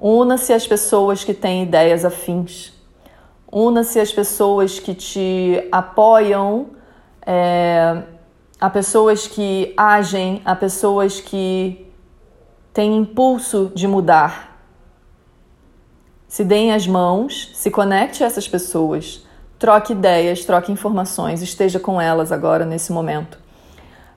Una-se 0.00 0.52
às 0.52 0.66
pessoas 0.66 1.24
que 1.24 1.34
têm 1.34 1.64
ideias 1.64 2.04
afins 2.04 2.80
Una-se 3.52 3.98
às 3.98 4.12
pessoas 4.12 4.78
que 4.78 4.94
te 4.94 5.66
apoiam, 5.72 6.68
é, 7.26 8.00
a 8.60 8.70
pessoas 8.70 9.26
que 9.26 9.74
agem, 9.76 10.40
a 10.44 10.54
pessoas 10.54 11.20
que 11.20 11.84
têm 12.72 12.96
impulso 12.96 13.72
de 13.74 13.88
mudar. 13.88 14.56
Se 16.28 16.44
deem 16.44 16.72
as 16.72 16.86
mãos, 16.86 17.50
se 17.54 17.72
conecte 17.72 18.22
a 18.22 18.26
essas 18.28 18.46
pessoas, 18.46 19.26
troque 19.60 19.92
ideias, 19.92 20.42
troque 20.42 20.72
informações, 20.72 21.42
esteja 21.42 21.78
com 21.78 22.00
elas 22.00 22.32
agora 22.32 22.64
nesse 22.64 22.90
momento. 22.90 23.38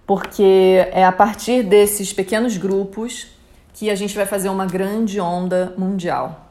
Porque 0.08 0.88
é 0.91 1.06
a 1.06 1.12
partir 1.12 1.63
desses 1.63 2.13
pequenos 2.13 2.56
grupos 2.56 3.27
que 3.73 3.89
a 3.89 3.95
gente 3.95 4.15
vai 4.15 4.25
fazer 4.25 4.47
uma 4.47 4.65
grande 4.65 5.19
onda 5.19 5.73
mundial. 5.77 6.49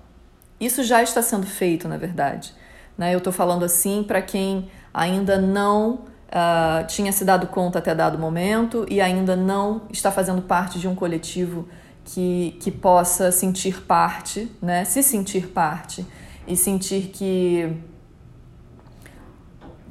Isso 0.60 0.84
já 0.84 1.02
está 1.02 1.22
sendo 1.22 1.46
feito, 1.46 1.88
na 1.88 1.96
verdade. 1.96 2.52
Né? 2.96 3.14
Eu 3.14 3.18
estou 3.18 3.32
falando 3.32 3.64
assim 3.64 4.04
para 4.06 4.20
quem 4.20 4.70
ainda 4.92 5.38
não 5.38 5.92
uh, 5.94 6.86
tinha 6.86 7.12
se 7.12 7.24
dado 7.24 7.46
conta 7.46 7.78
até 7.78 7.94
dado 7.94 8.18
momento 8.18 8.84
e 8.90 9.00
ainda 9.00 9.34
não 9.34 9.82
está 9.90 10.12
fazendo 10.12 10.42
parte 10.42 10.78
de 10.78 10.86
um 10.86 10.94
coletivo 10.94 11.66
que, 12.04 12.58
que 12.60 12.70
possa 12.70 13.32
sentir 13.32 13.82
parte, 13.84 14.54
né? 14.60 14.84
se 14.84 15.02
sentir 15.02 15.48
parte 15.48 16.06
e 16.46 16.56
sentir 16.56 17.08
que 17.08 17.74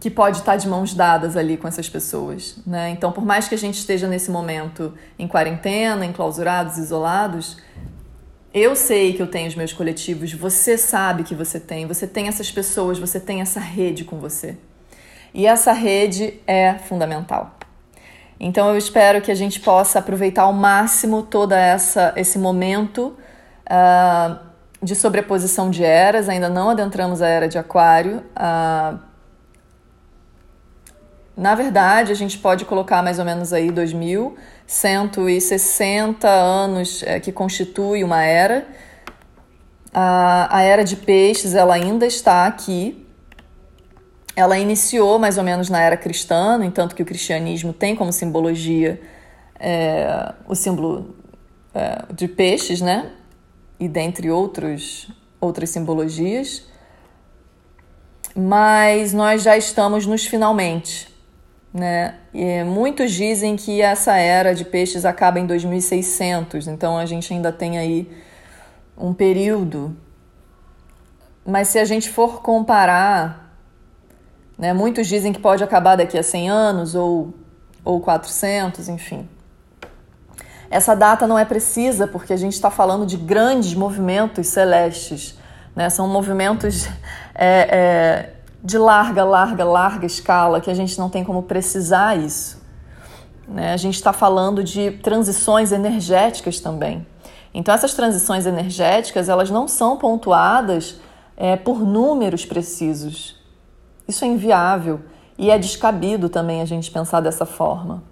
que 0.01 0.09
pode 0.09 0.39
estar 0.39 0.55
de 0.55 0.67
mãos 0.67 0.95
dadas 0.95 1.37
ali 1.37 1.55
com 1.57 1.67
essas 1.67 1.87
pessoas, 1.87 2.57
né? 2.65 2.89
Então, 2.89 3.11
por 3.11 3.23
mais 3.23 3.47
que 3.47 3.53
a 3.53 3.57
gente 3.57 3.75
esteja 3.75 4.07
nesse 4.07 4.31
momento 4.31 4.95
em 5.17 5.27
quarentena, 5.27 6.03
enclausurados, 6.03 6.79
isolados, 6.79 7.57
eu 8.51 8.75
sei 8.75 9.13
que 9.13 9.21
eu 9.21 9.27
tenho 9.27 9.47
os 9.47 9.53
meus 9.53 9.71
coletivos, 9.71 10.33
você 10.33 10.75
sabe 10.75 11.23
que 11.23 11.35
você 11.35 11.59
tem, 11.59 11.85
você 11.85 12.07
tem 12.07 12.27
essas 12.27 12.49
pessoas, 12.49 12.97
você 12.97 13.19
tem 13.19 13.41
essa 13.41 13.59
rede 13.59 14.03
com 14.03 14.19
você. 14.19 14.57
E 15.35 15.45
essa 15.45 15.71
rede 15.71 16.33
é 16.47 16.73
fundamental. 16.73 17.55
Então 18.39 18.69
eu 18.69 18.77
espero 18.77 19.21
que 19.21 19.29
a 19.29 19.35
gente 19.35 19.59
possa 19.59 19.99
aproveitar 19.99 20.41
ao 20.41 20.51
máximo 20.51 21.21
toda 21.21 21.55
essa 21.55 22.11
esse 22.15 22.39
momento 22.39 23.15
uh, 23.69 24.39
de 24.81 24.95
sobreposição 24.95 25.69
de 25.69 25.83
eras. 25.83 26.27
Ainda 26.27 26.49
não 26.49 26.71
adentramos 26.71 27.21
a 27.21 27.27
era 27.27 27.47
de 27.47 27.59
Aquário. 27.59 28.23
Uh, 28.35 29.10
na 31.35 31.55
verdade, 31.55 32.11
a 32.11 32.15
gente 32.15 32.37
pode 32.37 32.65
colocar 32.65 33.01
mais 33.01 33.17
ou 33.17 33.25
menos 33.25 33.51
aí 33.53 33.71
2160 33.71 36.29
anos 36.29 37.01
é, 37.03 37.19
que 37.19 37.31
constitui 37.31 38.03
uma 38.03 38.23
era. 38.23 38.67
A, 39.93 40.57
a 40.57 40.61
era 40.61 40.83
de 40.83 40.97
peixes 40.97 41.55
ela 41.55 41.73
ainda 41.73 42.05
está 42.05 42.45
aqui. 42.45 43.07
Ela 44.35 44.57
iniciou 44.57 45.17
mais 45.19 45.37
ou 45.37 45.43
menos 45.43 45.69
na 45.69 45.81
era 45.81 45.95
cristã, 45.97 46.57
no 46.57 46.65
entanto 46.65 46.95
que 46.95 47.03
o 47.03 47.05
cristianismo 47.05 47.73
tem 47.73 47.95
como 47.95 48.11
simbologia 48.11 48.99
é, 49.59 50.33
o 50.47 50.55
símbolo 50.55 51.15
é, 51.73 52.05
de 52.13 52.27
peixes, 52.27 52.81
né? 52.81 53.11
E 53.79 53.87
dentre 53.87 54.29
outros, 54.29 55.09
outras 55.39 55.69
simbologias. 55.69 56.65
Mas 58.35 59.13
nós 59.13 59.43
já 59.43 59.55
estamos 59.57 60.05
nos 60.05 60.25
finalmente 60.25 61.10
né? 61.73 62.15
E 62.33 62.63
muitos 62.63 63.11
dizem 63.11 63.55
que 63.55 63.81
essa 63.81 64.15
era 64.17 64.53
de 64.53 64.65
peixes 64.65 65.05
acaba 65.05 65.39
em 65.39 65.45
2600, 65.45 66.67
então 66.67 66.97
a 66.97 67.05
gente 67.05 67.33
ainda 67.33 67.51
tem 67.51 67.77
aí 67.77 68.11
um 68.97 69.13
período. 69.13 69.95
Mas 71.45 71.69
se 71.69 71.79
a 71.79 71.85
gente 71.85 72.09
for 72.09 72.41
comparar, 72.41 73.55
né, 74.57 74.73
muitos 74.73 75.07
dizem 75.07 75.33
que 75.33 75.39
pode 75.39 75.63
acabar 75.63 75.95
daqui 75.95 76.17
a 76.17 76.23
100 76.23 76.49
anos 76.49 76.95
ou, 76.95 77.33
ou 77.83 77.99
400, 77.99 78.89
enfim. 78.89 79.27
Essa 80.69 80.95
data 80.95 81.27
não 81.27 81.37
é 81.37 81.43
precisa 81.43 82.07
porque 82.07 82.31
a 82.31 82.37
gente 82.37 82.53
está 82.53 82.71
falando 82.71 83.05
de 83.05 83.17
grandes 83.17 83.73
movimentos 83.73 84.47
celestes, 84.47 85.37
né? 85.75 85.89
são 85.89 86.07
movimentos 86.07 86.87
é, 87.35 87.67
é, 87.69 88.29
de 88.63 88.77
larga, 88.77 89.23
larga, 89.23 89.63
larga 89.63 90.05
escala 90.05 90.61
que 90.61 90.69
a 90.69 90.73
gente 90.73 90.97
não 90.99 91.09
tem 91.09 91.23
como 91.23 91.43
precisar 91.43 92.17
isso. 92.17 92.61
Né? 93.47 93.73
A 93.73 93.77
gente 93.77 93.95
está 93.95 94.13
falando 94.13 94.63
de 94.63 94.91
transições 94.91 95.71
energéticas 95.71 96.59
também. 96.59 97.05
Então 97.53 97.73
essas 97.73 97.93
transições 97.93 98.45
energéticas 98.45 99.27
elas 99.27 99.49
não 99.49 99.67
são 99.67 99.97
pontuadas 99.97 100.99
é, 101.35 101.55
por 101.55 101.79
números 101.81 102.45
precisos. 102.45 103.35
Isso 104.07 104.23
é 104.23 104.27
inviável 104.27 105.01
e 105.37 105.49
é 105.49 105.57
descabido 105.57 106.29
também 106.29 106.61
a 106.61 106.65
gente 106.65 106.91
pensar 106.91 107.19
dessa 107.19 107.45
forma. 107.45 108.03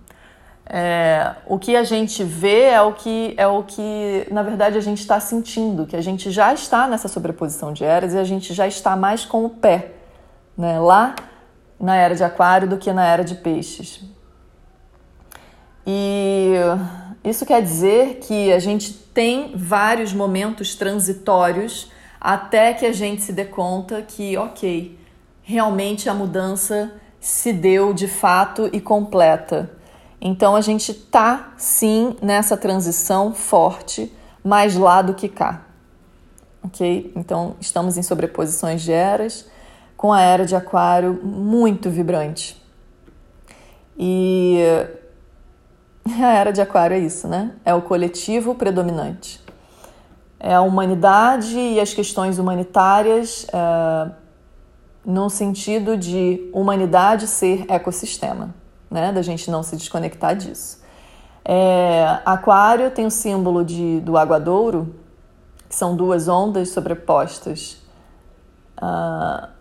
É, 0.65 1.35
o 1.47 1.57
que 1.57 1.75
a 1.75 1.83
gente 1.83 2.23
vê 2.23 2.65
é 2.65 2.81
o 2.81 2.93
que 2.93 3.33
é 3.37 3.47
o 3.47 3.63
que 3.63 4.27
na 4.29 4.43
verdade 4.43 4.77
a 4.77 4.81
gente 4.81 4.99
está 4.99 5.19
sentindo, 5.19 5.85
que 5.85 5.95
a 5.95 6.01
gente 6.01 6.29
já 6.29 6.53
está 6.53 6.87
nessa 6.87 7.07
sobreposição 7.07 7.71
de 7.71 7.83
eras 7.83 8.13
e 8.13 8.17
a 8.17 8.23
gente 8.23 8.53
já 8.53 8.67
está 8.67 8.95
mais 8.95 9.25
com 9.25 9.45
o 9.45 9.49
pé 9.49 9.98
né, 10.59 10.77
lá 10.77 11.15
na 11.79 11.95
era 11.95 12.13
de 12.13 12.21
Aquário 12.21 12.67
do 12.67 12.77
que 12.77 12.91
na 12.91 13.05
era 13.05 13.23
de 13.23 13.35
Peixes. 13.35 14.03
E 15.87 16.53
isso 17.23 17.45
quer 17.45 17.61
dizer 17.61 18.19
que 18.21 18.51
a 18.51 18.59
gente 18.59 18.91
tem 18.91 19.53
vários 19.55 20.11
momentos 20.11 20.75
transitórios 20.75 21.89
até 22.19 22.73
que 22.73 22.85
a 22.85 22.91
gente 22.91 23.21
se 23.21 23.31
dê 23.31 23.45
conta 23.45 24.01
que, 24.01 24.35
ok, 24.35 24.99
realmente 25.41 26.09
a 26.09 26.13
mudança 26.13 26.91
se 27.21 27.53
deu 27.53 27.93
de 27.93 28.09
fato 28.09 28.69
e 28.73 28.81
completa. 28.81 29.71
Então 30.19 30.57
a 30.57 30.61
gente 30.61 30.93
tá 30.93 31.53
sim 31.55 32.17
nessa 32.21 32.57
transição 32.57 33.33
forte, 33.33 34.11
mais 34.43 34.75
lá 34.75 35.01
do 35.01 35.13
que 35.13 35.29
cá. 35.29 35.61
Ok? 36.61 37.13
Então 37.15 37.55
estamos 37.61 37.97
em 37.97 38.03
sobreposições 38.03 38.81
de 38.81 38.91
eras 38.91 39.47
com 39.99 40.13
a 40.13 40.21
era 40.21 40.45
de 40.45 40.55
Aquário 40.55 41.19
muito 41.21 41.89
vibrante. 41.89 42.55
E 43.97 44.57
a 46.07 46.31
era 46.35 46.53
de 46.53 46.61
Aquário 46.61 46.95
é 46.95 46.99
isso, 46.99 47.27
né? 47.27 47.51
É 47.65 47.73
o 47.73 47.81
coletivo 47.81 48.55
predominante. 48.55 49.43
É 50.39 50.53
a 50.53 50.61
humanidade 50.61 51.59
e 51.59 51.81
as 51.81 51.93
questões 51.93 52.39
humanitárias 52.39 53.45
é, 53.51 54.11
no 55.05 55.29
sentido 55.29 55.97
de 55.97 56.49
humanidade 56.53 57.27
ser 57.27 57.65
ecossistema, 57.67 58.55
né? 58.89 59.11
Da 59.11 59.21
gente 59.21 59.51
não 59.51 59.61
se 59.63 59.75
desconectar 59.75 60.33
disso. 60.33 60.81
É, 61.43 62.21
aquário 62.23 62.89
tem 62.89 63.05
o 63.05 63.11
símbolo 63.11 63.65
de, 63.65 63.99
do 63.99 64.17
aguadouro, 64.17 64.95
que 65.67 65.75
são 65.75 65.93
duas 65.93 66.29
ondas 66.29 66.69
sobrepostas. 66.69 67.83
Uh, 68.81 69.58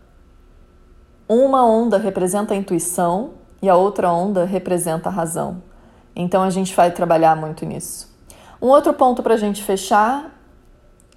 uma 1.29 1.64
onda 1.64 1.99
representa 1.99 2.55
a 2.55 2.57
intuição 2.57 3.31
e 3.61 3.69
a 3.69 3.77
outra 3.77 4.11
onda 4.11 4.45
representa 4.45 5.09
a 5.09 5.12
razão. 5.12 5.62
Então 6.17 6.43
a 6.43 6.51
gente 6.51 6.75
vai 6.75 6.91
trabalhar 6.91 7.37
muito 7.37 7.64
nisso. 7.67 8.09
Um 8.61 8.69
outro 8.69 8.93
ponto 8.93 9.23
para 9.23 9.35
a 9.35 9.37
gente 9.37 9.62
fechar 9.62 10.35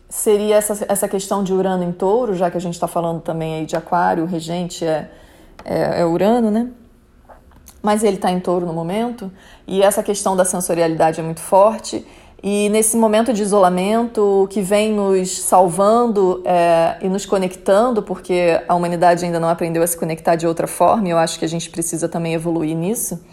seria 0.10 0.58
essa, 0.58 0.86
essa 0.88 1.08
questão 1.08 1.44
de 1.44 1.54
Urano 1.54 1.84
em 1.84 1.92
touro, 1.92 2.36
já 2.36 2.52
que 2.52 2.58
a 2.58 2.62
gente 2.62 2.74
está 2.74 2.88
falando 2.88 3.22
também 3.22 3.56
aí 3.56 3.66
de 3.66 3.76
Aquário, 3.76 4.26
o 4.26 4.28
regente 4.28 4.86
é, 4.86 5.10
é, 5.64 6.02
é 6.02 6.06
Urano, 6.06 6.52
né? 6.52 6.70
Mas 7.82 8.04
ele 8.04 8.18
está 8.18 8.30
em 8.30 8.40
touro 8.40 8.66
no 8.66 8.74
momento, 8.74 9.32
e 9.66 9.82
essa 9.82 10.04
questão 10.04 10.36
da 10.36 10.46
sensorialidade 10.46 11.20
é 11.20 11.24
muito 11.24 11.40
forte. 11.40 12.06
E 12.44 12.70
nesse 12.70 12.98
momento 12.98 13.32
de 13.32 13.44
isolamento, 13.44 14.48
que 14.50 14.62
vem 14.62 14.92
nos 14.94 15.42
salvando 15.42 16.42
é, 16.44 16.98
e 17.00 17.08
nos 17.08 17.24
conectando, 17.24 18.02
porque 18.02 18.60
a 18.68 18.74
humanidade 18.74 19.24
ainda 19.24 19.40
não 19.40 19.48
aprendeu 19.48 19.84
a 19.84 19.88
se 19.88 19.96
conectar 19.96 20.36
de 20.36 20.48
outra 20.48 20.66
forma, 20.66 21.08
e 21.08 21.12
eu 21.12 21.20
acho 21.20 21.38
que 21.38 21.46
a 21.46 21.48
gente 21.48 21.70
precisa 21.70 22.10
também 22.10 22.34
evoluir 22.34 22.76
nisso, 22.76 23.24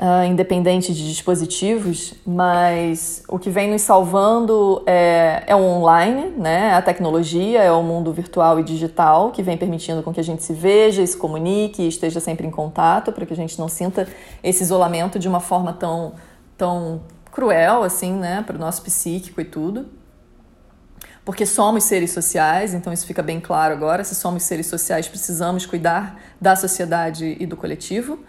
uh, 0.00 0.24
independente 0.26 0.94
de 0.94 1.06
dispositivos, 1.06 2.14
mas 2.26 3.22
o 3.28 3.38
que 3.38 3.50
vem 3.50 3.70
nos 3.70 3.82
salvando 3.82 4.82
é, 4.86 5.42
é 5.46 5.54
o 5.54 5.60
online, 5.60 6.32
né? 6.38 6.72
a 6.72 6.80
tecnologia, 6.80 7.62
é 7.62 7.70
o 7.70 7.82
mundo 7.82 8.14
virtual 8.14 8.58
e 8.58 8.62
digital, 8.62 9.30
que 9.30 9.42
vem 9.42 9.58
permitindo 9.58 10.02
com 10.02 10.10
que 10.10 10.20
a 10.20 10.24
gente 10.24 10.42
se 10.42 10.54
veja 10.54 11.06
se 11.06 11.18
comunique 11.18 11.86
esteja 11.86 12.18
sempre 12.18 12.46
em 12.46 12.50
contato, 12.50 13.12
para 13.12 13.26
que 13.26 13.34
a 13.34 13.36
gente 13.36 13.58
não 13.58 13.68
sinta 13.68 14.08
esse 14.42 14.62
isolamento 14.62 15.18
de 15.18 15.28
uma 15.28 15.40
forma 15.40 15.74
tão, 15.74 16.14
tão 16.56 17.02
cruel, 17.36 17.82
assim, 17.82 18.14
né, 18.14 18.42
para 18.46 18.56
o 18.56 18.58
nosso 18.58 18.80
psíquico 18.80 19.42
e 19.42 19.44
tudo. 19.44 19.90
Porque 21.22 21.44
somos 21.44 21.84
seres 21.84 22.10
sociais, 22.12 22.72
então 22.72 22.90
isso 22.94 23.06
fica 23.06 23.22
bem 23.22 23.40
claro 23.40 23.74
agora. 23.74 24.02
Se 24.04 24.14
somos 24.14 24.44
seres 24.44 24.68
sociais, 24.68 25.06
precisamos 25.06 25.66
cuidar 25.66 26.18
da 26.40 26.56
sociedade 26.56 27.36
e 27.38 27.44
do 27.44 27.54
coletivo. 27.54 28.20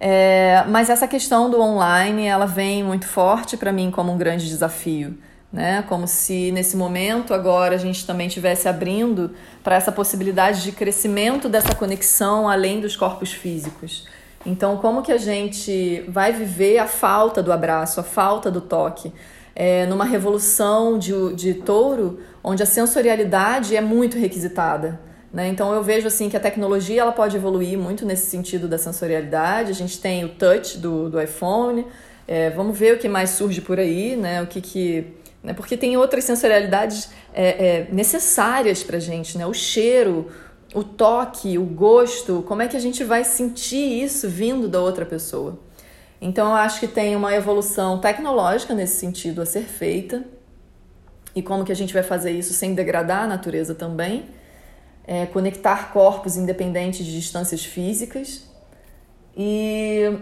É, 0.00 0.64
mas 0.68 0.88
essa 0.88 1.06
questão 1.06 1.50
do 1.50 1.60
online, 1.60 2.24
ela 2.24 2.46
vem 2.46 2.82
muito 2.82 3.06
forte 3.06 3.58
para 3.58 3.70
mim 3.72 3.90
como 3.90 4.10
um 4.10 4.16
grande 4.16 4.48
desafio. 4.48 5.18
Né? 5.52 5.84
Como 5.86 6.06
se 6.06 6.50
nesse 6.50 6.78
momento 6.78 7.34
agora 7.34 7.74
a 7.74 7.78
gente 7.78 8.06
também 8.06 8.26
estivesse 8.26 8.68
abrindo 8.68 9.34
para 9.62 9.76
essa 9.76 9.92
possibilidade 9.92 10.62
de 10.62 10.72
crescimento 10.72 11.46
dessa 11.46 11.74
conexão 11.74 12.48
além 12.48 12.80
dos 12.80 12.96
corpos 12.96 13.32
físicos. 13.32 14.06
Então, 14.46 14.76
como 14.76 15.02
que 15.02 15.10
a 15.10 15.18
gente 15.18 16.04
vai 16.08 16.32
viver 16.32 16.78
a 16.78 16.86
falta 16.86 17.42
do 17.42 17.52
abraço, 17.52 17.98
a 17.98 18.02
falta 18.04 18.48
do 18.48 18.60
toque? 18.60 19.12
É, 19.54 19.86
numa 19.86 20.04
revolução 20.04 20.98
de, 20.98 21.34
de 21.34 21.54
touro, 21.54 22.20
onde 22.44 22.62
a 22.62 22.66
sensorialidade 22.66 23.74
é 23.74 23.80
muito 23.80 24.16
requisitada. 24.16 25.00
Né? 25.32 25.48
Então, 25.48 25.72
eu 25.72 25.82
vejo 25.82 26.06
assim 26.06 26.28
que 26.28 26.36
a 26.36 26.40
tecnologia 26.40 27.02
ela 27.02 27.10
pode 27.10 27.36
evoluir 27.36 27.76
muito 27.76 28.06
nesse 28.06 28.30
sentido 28.30 28.68
da 28.68 28.78
sensorialidade. 28.78 29.72
A 29.72 29.74
gente 29.74 30.00
tem 30.00 30.24
o 30.24 30.28
touch 30.28 30.78
do, 30.78 31.10
do 31.10 31.20
iPhone. 31.20 31.84
É, 32.28 32.50
vamos 32.50 32.78
ver 32.78 32.94
o 32.94 32.98
que 32.98 33.08
mais 33.08 33.30
surge 33.30 33.60
por 33.60 33.80
aí, 33.80 34.14
né? 34.14 34.42
O 34.42 34.46
que 34.46 34.60
que 34.60 35.12
né? 35.42 35.52
porque 35.54 35.76
tem 35.76 35.96
outras 35.96 36.24
sensorialidades 36.24 37.10
é, 37.34 37.66
é 37.66 37.88
necessárias 37.90 38.82
para 38.82 38.98
gente, 38.98 39.36
né? 39.36 39.46
O 39.46 39.54
cheiro, 39.54 40.28
o 40.74 40.82
toque, 40.82 41.58
o 41.58 41.64
gosto, 41.64 42.44
como 42.46 42.62
é 42.62 42.68
que 42.68 42.76
a 42.76 42.80
gente 42.80 43.04
vai 43.04 43.24
sentir 43.24 44.02
isso 44.02 44.28
vindo 44.28 44.68
da 44.68 44.80
outra 44.80 45.06
pessoa. 45.06 45.58
Então 46.20 46.48
eu 46.48 46.56
acho 46.56 46.80
que 46.80 46.88
tem 46.88 47.14
uma 47.14 47.34
evolução 47.34 47.98
tecnológica 47.98 48.74
nesse 48.74 48.96
sentido 48.96 49.42
a 49.42 49.46
ser 49.46 49.62
feita. 49.62 50.24
E 51.34 51.42
como 51.42 51.64
que 51.64 51.72
a 51.72 51.76
gente 51.76 51.92
vai 51.92 52.02
fazer 52.02 52.32
isso 52.32 52.54
sem 52.54 52.74
degradar 52.74 53.24
a 53.24 53.26
natureza 53.26 53.74
também? 53.74 54.26
É, 55.06 55.26
conectar 55.26 55.92
corpos 55.92 56.36
independentes 56.36 57.04
de 57.04 57.12
distâncias 57.12 57.64
físicas. 57.64 58.44
E, 59.36 60.18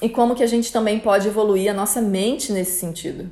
e 0.00 0.08
como 0.08 0.34
que 0.34 0.42
a 0.42 0.46
gente 0.46 0.72
também 0.72 0.98
pode 0.98 1.28
evoluir 1.28 1.70
a 1.70 1.74
nossa 1.74 2.00
mente 2.00 2.50
nesse 2.50 2.80
sentido. 2.80 3.30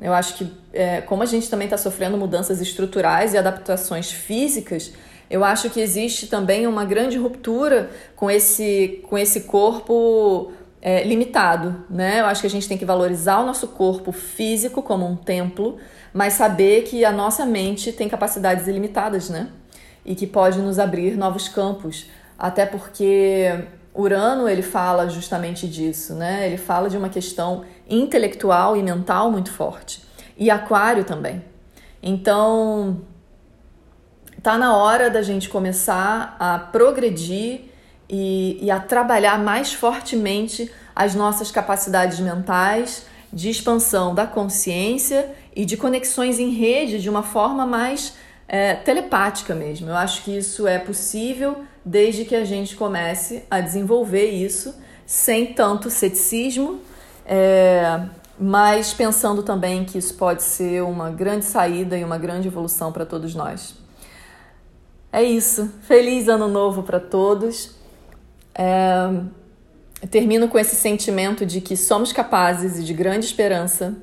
Eu 0.00 0.12
acho 0.12 0.34
que 0.34 0.52
é, 0.72 1.00
como 1.02 1.22
a 1.22 1.26
gente 1.26 1.48
também 1.48 1.66
está 1.66 1.76
sofrendo 1.76 2.16
mudanças 2.16 2.60
estruturais 2.60 3.34
e 3.34 3.38
adaptações 3.38 4.10
físicas, 4.10 4.92
eu 5.30 5.44
acho 5.44 5.70
que 5.70 5.80
existe 5.80 6.26
também 6.26 6.66
uma 6.66 6.84
grande 6.84 7.16
ruptura 7.16 7.88
com 8.16 8.28
esse, 8.28 9.00
com 9.08 9.16
esse 9.16 9.42
corpo 9.42 10.50
é, 10.82 11.04
limitado, 11.04 11.84
né? 11.88 12.20
Eu 12.20 12.26
acho 12.26 12.40
que 12.40 12.48
a 12.48 12.50
gente 12.50 12.66
tem 12.66 12.76
que 12.76 12.84
valorizar 12.84 13.38
o 13.38 13.46
nosso 13.46 13.68
corpo 13.68 14.10
físico 14.10 14.82
como 14.82 15.06
um 15.06 15.14
templo, 15.14 15.78
mas 16.12 16.32
saber 16.32 16.82
que 16.82 17.04
a 17.04 17.12
nossa 17.12 17.46
mente 17.46 17.92
tem 17.92 18.08
capacidades 18.08 18.66
ilimitadas, 18.66 19.30
né? 19.30 19.50
E 20.04 20.16
que 20.16 20.26
pode 20.26 20.58
nos 20.58 20.80
abrir 20.80 21.16
novos 21.16 21.48
campos, 21.48 22.06
até 22.36 22.66
porque 22.66 23.66
Urano 23.94 24.48
ele 24.48 24.62
fala 24.62 25.08
justamente 25.08 25.68
disso, 25.68 26.14
né? 26.14 26.46
Ele 26.46 26.56
fala 26.56 26.90
de 26.90 26.96
uma 26.96 27.08
questão 27.08 27.64
intelectual 27.88 28.76
e 28.76 28.82
mental 28.82 29.30
muito 29.30 29.52
forte. 29.52 30.02
E 30.36 30.50
Aquário 30.50 31.04
também. 31.04 31.44
Então, 32.02 33.02
Tá 34.42 34.56
na 34.56 34.74
hora 34.74 35.10
da 35.10 35.20
gente 35.20 35.50
começar 35.50 36.34
a 36.38 36.58
progredir 36.58 37.62
e, 38.08 38.58
e 38.62 38.70
a 38.70 38.80
trabalhar 38.80 39.38
mais 39.38 39.74
fortemente 39.74 40.70
as 40.96 41.14
nossas 41.14 41.50
capacidades 41.50 42.18
mentais 42.20 43.04
de 43.30 43.50
expansão 43.50 44.14
da 44.14 44.26
consciência 44.26 45.30
e 45.54 45.66
de 45.66 45.76
conexões 45.76 46.38
em 46.38 46.50
rede 46.50 47.00
de 47.00 47.10
uma 47.10 47.22
forma 47.22 47.66
mais 47.66 48.14
é, 48.48 48.74
telepática 48.74 49.54
mesmo. 49.54 49.90
Eu 49.90 49.96
acho 49.96 50.22
que 50.22 50.34
isso 50.36 50.66
é 50.66 50.78
possível 50.78 51.64
desde 51.84 52.24
que 52.24 52.34
a 52.34 52.44
gente 52.44 52.76
comece 52.76 53.44
a 53.50 53.60
desenvolver 53.60 54.30
isso 54.30 54.74
sem 55.04 55.52
tanto 55.52 55.90
ceticismo, 55.90 56.80
é, 57.26 58.00
mas 58.38 58.94
pensando 58.94 59.42
também 59.42 59.84
que 59.84 59.98
isso 59.98 60.14
pode 60.14 60.42
ser 60.42 60.82
uma 60.82 61.10
grande 61.10 61.44
saída 61.44 61.98
e 61.98 62.02
uma 62.02 62.16
grande 62.16 62.48
evolução 62.48 62.90
para 62.90 63.04
todos 63.04 63.34
nós. 63.34 63.78
É 65.12 65.22
isso. 65.22 65.72
Feliz 65.82 66.28
ano 66.28 66.46
novo 66.46 66.84
para 66.84 67.00
todos. 67.00 67.74
É... 68.54 69.10
Termino 70.08 70.48
com 70.48 70.58
esse 70.58 70.76
sentimento 70.76 71.44
de 71.44 71.60
que 71.60 71.76
somos 71.76 72.12
capazes 72.12 72.78
e 72.78 72.84
de 72.84 72.94
grande 72.94 73.26
esperança, 73.26 73.94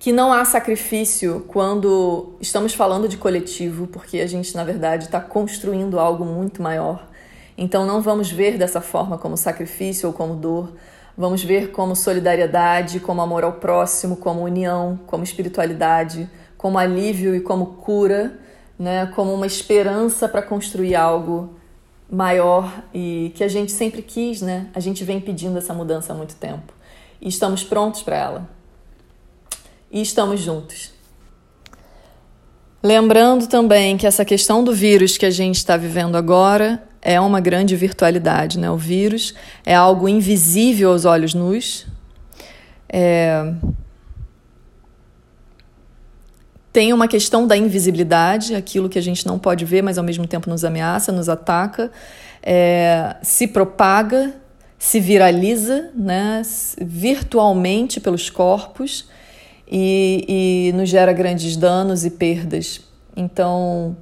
que 0.00 0.10
não 0.10 0.32
há 0.32 0.44
sacrifício 0.44 1.44
quando 1.46 2.36
estamos 2.40 2.74
falando 2.74 3.06
de 3.06 3.16
coletivo, 3.16 3.86
porque 3.86 4.18
a 4.18 4.26
gente, 4.26 4.56
na 4.56 4.64
verdade, 4.64 5.04
está 5.04 5.20
construindo 5.20 6.00
algo 6.00 6.24
muito 6.24 6.60
maior. 6.60 7.08
Então, 7.56 7.86
não 7.86 8.00
vamos 8.00 8.32
ver 8.32 8.58
dessa 8.58 8.80
forma 8.80 9.16
como 9.16 9.36
sacrifício 9.36 10.08
ou 10.08 10.12
como 10.12 10.34
dor. 10.34 10.72
Vamos 11.16 11.44
ver 11.44 11.70
como 11.70 11.94
solidariedade, 11.94 12.98
como 12.98 13.20
amor 13.20 13.44
ao 13.44 13.54
próximo, 13.54 14.16
como 14.16 14.42
união, 14.42 14.98
como 15.06 15.22
espiritualidade, 15.22 16.28
como 16.56 16.78
alívio 16.78 17.34
e 17.36 17.40
como 17.40 17.74
cura 17.74 18.38
né, 18.78 19.06
como 19.14 19.34
uma 19.34 19.46
esperança 19.46 20.28
para 20.28 20.42
construir 20.42 20.94
algo 20.94 21.54
maior 22.10 22.82
e 22.94 23.32
que 23.34 23.44
a 23.44 23.48
gente 23.48 23.72
sempre 23.72 24.00
quis, 24.00 24.40
né? 24.40 24.68
A 24.74 24.80
gente 24.80 25.04
vem 25.04 25.20
pedindo 25.20 25.58
essa 25.58 25.74
mudança 25.74 26.12
há 26.12 26.16
muito 26.16 26.36
tempo 26.36 26.72
e 27.20 27.28
estamos 27.28 27.62
prontos 27.62 28.02
para 28.02 28.16
ela. 28.16 28.48
E 29.90 30.00
estamos 30.00 30.40
juntos. 30.40 30.92
Lembrando 32.82 33.48
também 33.48 33.96
que 33.96 34.06
essa 34.06 34.24
questão 34.24 34.62
do 34.62 34.72
vírus 34.72 35.18
que 35.18 35.26
a 35.26 35.30
gente 35.30 35.56
está 35.56 35.76
vivendo 35.76 36.16
agora 36.16 36.82
é 37.02 37.20
uma 37.20 37.40
grande 37.40 37.74
virtualidade, 37.74 38.58
né? 38.58 38.70
O 38.70 38.76
vírus 38.76 39.34
é 39.66 39.74
algo 39.74 40.08
invisível 40.08 40.92
aos 40.92 41.04
olhos 41.04 41.34
nus. 41.34 41.86
É, 42.88 43.52
tem 46.78 46.92
uma 46.92 47.08
questão 47.08 47.44
da 47.44 47.56
invisibilidade, 47.56 48.54
aquilo 48.54 48.88
que 48.88 49.00
a 49.00 49.02
gente 49.02 49.26
não 49.26 49.36
pode 49.36 49.64
ver, 49.64 49.82
mas 49.82 49.98
ao 49.98 50.04
mesmo 50.04 50.28
tempo 50.28 50.48
nos 50.48 50.64
ameaça, 50.64 51.10
nos 51.10 51.28
ataca, 51.28 51.90
é, 52.40 53.16
se 53.20 53.48
propaga, 53.48 54.32
se 54.78 55.00
viraliza 55.00 55.90
né, 55.92 56.40
virtualmente 56.80 57.98
pelos 57.98 58.30
corpos 58.30 59.08
e, 59.66 60.68
e 60.68 60.72
nos 60.72 60.88
gera 60.88 61.12
grandes 61.12 61.56
danos 61.56 62.04
e 62.04 62.10
perdas. 62.10 62.80
Então, 63.16 63.96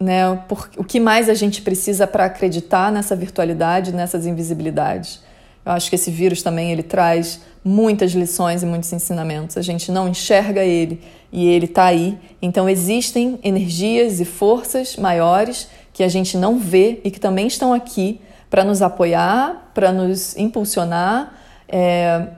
né, 0.00 0.34
por, 0.48 0.70
o 0.78 0.82
que 0.82 0.98
mais 0.98 1.28
a 1.28 1.34
gente 1.34 1.60
precisa 1.60 2.06
para 2.06 2.24
acreditar 2.24 2.90
nessa 2.90 3.14
virtualidade, 3.14 3.92
nessas 3.92 4.24
invisibilidades. 4.24 5.20
Eu 5.66 5.72
acho 5.72 5.90
que 5.90 5.96
esse 5.96 6.12
vírus 6.12 6.42
também 6.42 6.70
ele 6.70 6.84
traz 6.84 7.40
muitas 7.64 8.12
lições 8.12 8.62
e 8.62 8.66
muitos 8.66 8.92
ensinamentos. 8.92 9.56
A 9.56 9.62
gente 9.62 9.90
não 9.90 10.08
enxerga 10.08 10.62
ele 10.62 11.02
e 11.32 11.48
ele 11.48 11.64
está 11.64 11.86
aí. 11.86 12.16
Então 12.40 12.68
existem 12.68 13.40
energias 13.42 14.20
e 14.20 14.24
forças 14.24 14.96
maiores 14.96 15.68
que 15.92 16.04
a 16.04 16.08
gente 16.08 16.36
não 16.36 16.56
vê 16.56 17.00
e 17.02 17.10
que 17.10 17.18
também 17.18 17.48
estão 17.48 17.72
aqui 17.72 18.20
para 18.48 18.62
nos 18.62 18.80
apoiar, 18.80 19.72
para 19.74 19.90
nos 19.90 20.36
impulsionar 20.36 21.34
é, 21.68 22.28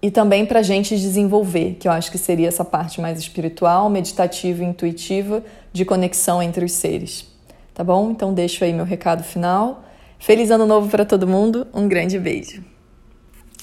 e 0.00 0.10
também 0.10 0.46
para 0.46 0.60
a 0.60 0.62
gente 0.62 0.96
desenvolver, 0.96 1.76
que 1.78 1.86
eu 1.86 1.92
acho 1.92 2.10
que 2.10 2.16
seria 2.16 2.48
essa 2.48 2.64
parte 2.64 2.98
mais 2.98 3.18
espiritual, 3.18 3.90
meditativa 3.90 4.62
e 4.62 4.66
intuitiva 4.66 5.42
de 5.70 5.84
conexão 5.84 6.42
entre 6.42 6.64
os 6.64 6.72
seres. 6.72 7.26
Tá 7.74 7.84
bom? 7.84 8.10
Então 8.10 8.32
deixo 8.32 8.64
aí 8.64 8.72
meu 8.72 8.86
recado 8.86 9.22
final. 9.22 9.82
Feliz 10.18 10.50
ano 10.50 10.66
novo 10.66 10.88
para 10.88 11.04
todo 11.04 11.26
mundo, 11.26 11.66
um 11.72 11.88
grande 11.88 12.18
beijo. 12.18 12.64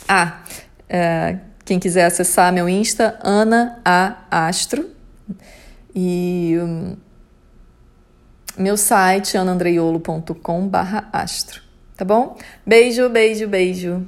Ah, 0.08 0.44
é, 0.88 1.40
quem 1.66 1.80
quiser 1.80 2.06
acessar 2.06 2.54
meu 2.54 2.70
Insta, 2.70 3.18
Ana 3.22 3.82
A 3.84 4.18
Astro. 4.30 4.90
E 5.96 6.58
um, 6.62 6.96
meu 8.58 8.76
site, 8.78 9.38
anaandreiolo.com/astro. 9.38 11.62
Tá 11.96 12.04
bom? 12.04 12.36
Beijo, 12.66 13.08
beijo, 13.10 13.48
beijo. 13.48 14.04